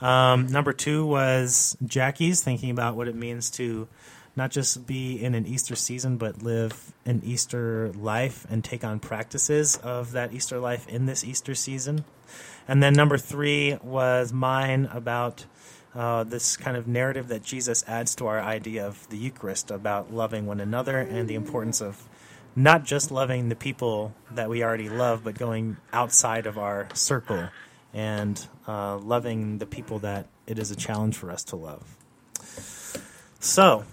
Um, 0.00 0.48
number 0.48 0.72
two 0.72 1.06
was 1.06 1.76
Jackie's 1.84 2.42
thinking 2.42 2.70
about 2.70 2.96
what 2.96 3.08
it 3.08 3.14
means 3.14 3.50
to 3.52 3.88
not 4.36 4.50
just 4.50 4.86
be 4.86 5.22
in 5.22 5.34
an 5.34 5.46
Easter 5.46 5.76
season, 5.76 6.16
but 6.16 6.42
live 6.42 6.92
an 7.06 7.22
Easter 7.24 7.92
life 7.94 8.46
and 8.50 8.64
take 8.64 8.82
on 8.82 8.98
practices 8.98 9.76
of 9.76 10.12
that 10.12 10.32
Easter 10.32 10.58
life 10.58 10.88
in 10.88 11.06
this 11.06 11.22
Easter 11.22 11.54
season. 11.54 12.04
And 12.66 12.82
then 12.82 12.94
number 12.94 13.18
three 13.18 13.78
was 13.82 14.32
mine 14.32 14.88
about 14.92 15.44
uh, 15.94 16.24
this 16.24 16.56
kind 16.56 16.76
of 16.76 16.88
narrative 16.88 17.28
that 17.28 17.42
Jesus 17.42 17.84
adds 17.86 18.14
to 18.16 18.26
our 18.26 18.40
idea 18.40 18.86
of 18.86 19.08
the 19.10 19.16
Eucharist 19.16 19.70
about 19.70 20.12
loving 20.12 20.46
one 20.46 20.60
another 20.60 20.98
and 20.98 21.28
the 21.28 21.34
importance 21.34 21.80
of 21.80 22.08
not 22.56 22.84
just 22.84 23.10
loving 23.10 23.48
the 23.48 23.56
people 23.56 24.14
that 24.30 24.48
we 24.48 24.62
already 24.62 24.88
love, 24.88 25.24
but 25.24 25.36
going 25.36 25.76
outside 25.92 26.46
of 26.46 26.56
our 26.56 26.88
circle 26.94 27.48
and 27.92 28.46
uh, 28.66 28.96
loving 28.98 29.58
the 29.58 29.66
people 29.66 29.98
that 30.00 30.26
it 30.46 30.58
is 30.58 30.70
a 30.70 30.76
challenge 30.76 31.16
for 31.16 31.30
us 31.30 31.44
to 31.44 31.56
love. 31.56 31.96
So, 33.40 33.84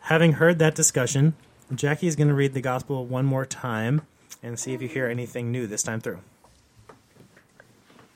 having 0.00 0.34
heard 0.34 0.58
that 0.58 0.74
discussion, 0.74 1.34
Jackie 1.74 2.06
is 2.06 2.16
going 2.16 2.28
to 2.28 2.34
read 2.34 2.54
the 2.54 2.60
gospel 2.60 3.06
one 3.06 3.26
more 3.26 3.46
time 3.46 4.02
and 4.42 4.58
see 4.58 4.72
if 4.74 4.80
you 4.80 4.88
hear 4.88 5.06
anything 5.06 5.50
new 5.50 5.66
this 5.66 5.82
time 5.82 6.00
through. 6.00 6.20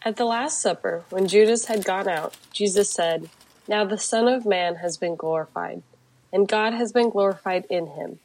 At 0.07 0.17
the 0.17 0.27
Last 0.27 0.61
Supper, 0.61 1.03
when 1.09 1.29
Judas 1.29 1.65
had 1.65 1.83
gone 1.83 2.09
out, 2.09 2.37
Jesus 2.53 2.91
said, 2.91 3.31
Now 3.67 3.87
the 3.87 3.97
Son 3.97 4.29
of 4.29 4.45
Man 4.45 4.75
has 4.77 4.99
been 4.99 5.17
glorified, 5.17 5.83
and 6.31 6.47
God 6.47 6.75
has 6.75 6.93
been 6.93 7.09
glorified 7.09 7.65
in 7.71 7.87
him. 7.87 8.19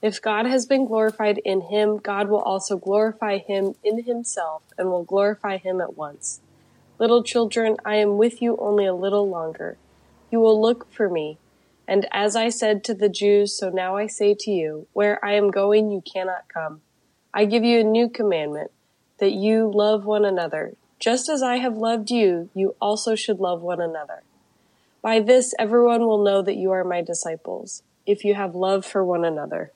If 0.00 0.22
God 0.22 0.46
has 0.46 0.66
been 0.66 0.86
glorified 0.86 1.38
in 1.38 1.62
him, 1.62 1.96
God 1.96 2.28
will 2.28 2.42
also 2.42 2.76
glorify 2.76 3.38
him 3.38 3.74
in 3.82 4.04
himself 4.04 4.62
and 4.78 4.88
will 4.88 5.02
glorify 5.02 5.56
him 5.56 5.80
at 5.80 5.96
once. 5.96 6.42
Little 7.00 7.24
children, 7.24 7.76
I 7.84 7.96
am 7.96 8.18
with 8.18 8.40
you 8.40 8.56
only 8.60 8.86
a 8.86 8.94
little 8.94 9.28
longer. 9.28 9.78
You 10.30 10.38
will 10.38 10.62
look 10.62 10.92
for 10.92 11.10
me. 11.10 11.38
And 11.88 12.06
as 12.12 12.36
I 12.36 12.50
said 12.50 12.84
to 12.84 12.94
the 12.94 13.08
Jews, 13.08 13.52
so 13.52 13.68
now 13.68 13.96
I 13.96 14.06
say 14.06 14.36
to 14.38 14.50
you, 14.52 14.86
where 14.92 15.22
I 15.24 15.32
am 15.32 15.50
going, 15.50 15.90
you 15.90 16.02
cannot 16.02 16.44
come. 16.54 16.82
I 17.34 17.46
give 17.46 17.64
you 17.64 17.80
a 17.80 17.84
new 17.84 18.08
commandment, 18.08 18.70
that 19.18 19.32
you 19.32 19.72
love 19.74 20.04
one 20.04 20.24
another. 20.24 20.74
Just 20.98 21.28
as 21.28 21.42
I 21.42 21.56
have 21.56 21.76
loved 21.76 22.10
you, 22.10 22.48
you 22.54 22.74
also 22.80 23.14
should 23.14 23.38
love 23.38 23.60
one 23.60 23.80
another. 23.80 24.22
By 25.02 25.20
this, 25.20 25.54
everyone 25.58 26.00
will 26.00 26.24
know 26.24 26.42
that 26.42 26.56
you 26.56 26.72
are 26.72 26.82
my 26.82 27.02
disciples, 27.02 27.82
if 28.06 28.24
you 28.24 28.34
have 28.34 28.54
love 28.54 28.84
for 28.84 29.04
one 29.04 29.24
another. 29.24 29.72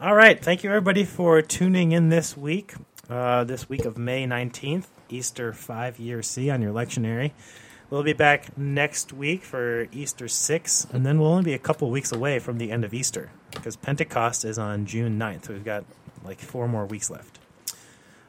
All 0.00 0.14
right. 0.14 0.42
Thank 0.42 0.64
you, 0.64 0.70
everybody, 0.70 1.04
for 1.04 1.40
tuning 1.40 1.92
in 1.92 2.08
this 2.08 2.36
week, 2.36 2.74
uh, 3.08 3.44
this 3.44 3.68
week 3.68 3.84
of 3.84 3.96
May 3.96 4.26
19th, 4.26 4.86
Easter 5.08 5.52
5 5.52 5.98
Year 5.98 6.22
C 6.22 6.50
on 6.50 6.62
your 6.62 6.72
lectionary. 6.72 7.32
We'll 7.90 8.02
be 8.02 8.12
back 8.12 8.56
next 8.56 9.12
week 9.12 9.44
for 9.44 9.88
Easter 9.92 10.28
6, 10.28 10.86
and 10.92 11.04
then 11.04 11.18
we'll 11.18 11.30
only 11.30 11.44
be 11.44 11.54
a 11.54 11.58
couple 11.58 11.90
weeks 11.90 12.12
away 12.12 12.38
from 12.38 12.58
the 12.58 12.70
end 12.70 12.84
of 12.84 12.94
Easter 12.94 13.30
because 13.50 13.76
Pentecost 13.76 14.44
is 14.44 14.58
on 14.58 14.86
June 14.86 15.18
9th. 15.18 15.46
So 15.46 15.52
we've 15.52 15.64
got 15.64 15.84
like 16.24 16.38
four 16.38 16.68
more 16.68 16.86
weeks 16.86 17.10
left. 17.10 17.38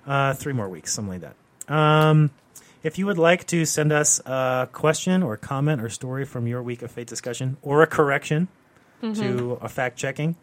Uh, 0.06 0.34
three 0.34 0.54
more 0.54 0.68
weeks, 0.68 0.94
something 0.94 1.14
like 1.14 1.22
that. 1.22 1.36
Um, 1.72 2.32
if 2.84 2.98
you 2.98 3.06
would 3.06 3.18
like 3.18 3.46
to 3.48 3.66
send 3.66 3.92
us 3.92 4.20
a 4.26 4.70
question 4.72 5.24
or 5.24 5.36
comment 5.38 5.82
or 5.82 5.90
story 5.90 6.26
from 6.26 6.48
your 6.48 6.64
week 6.64 6.82
of 6.82 6.92
faith 6.92 7.08
discussion 7.08 7.58
or 7.62 7.84
a 7.84 7.88
correction 7.88 8.48
to 9.02 9.58
a 9.62 9.70
fact 9.70 9.98
checking, 9.98 10.36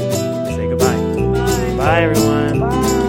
Bye, 1.84 2.04
everyone. 2.04 2.60
Bye. 2.60 3.03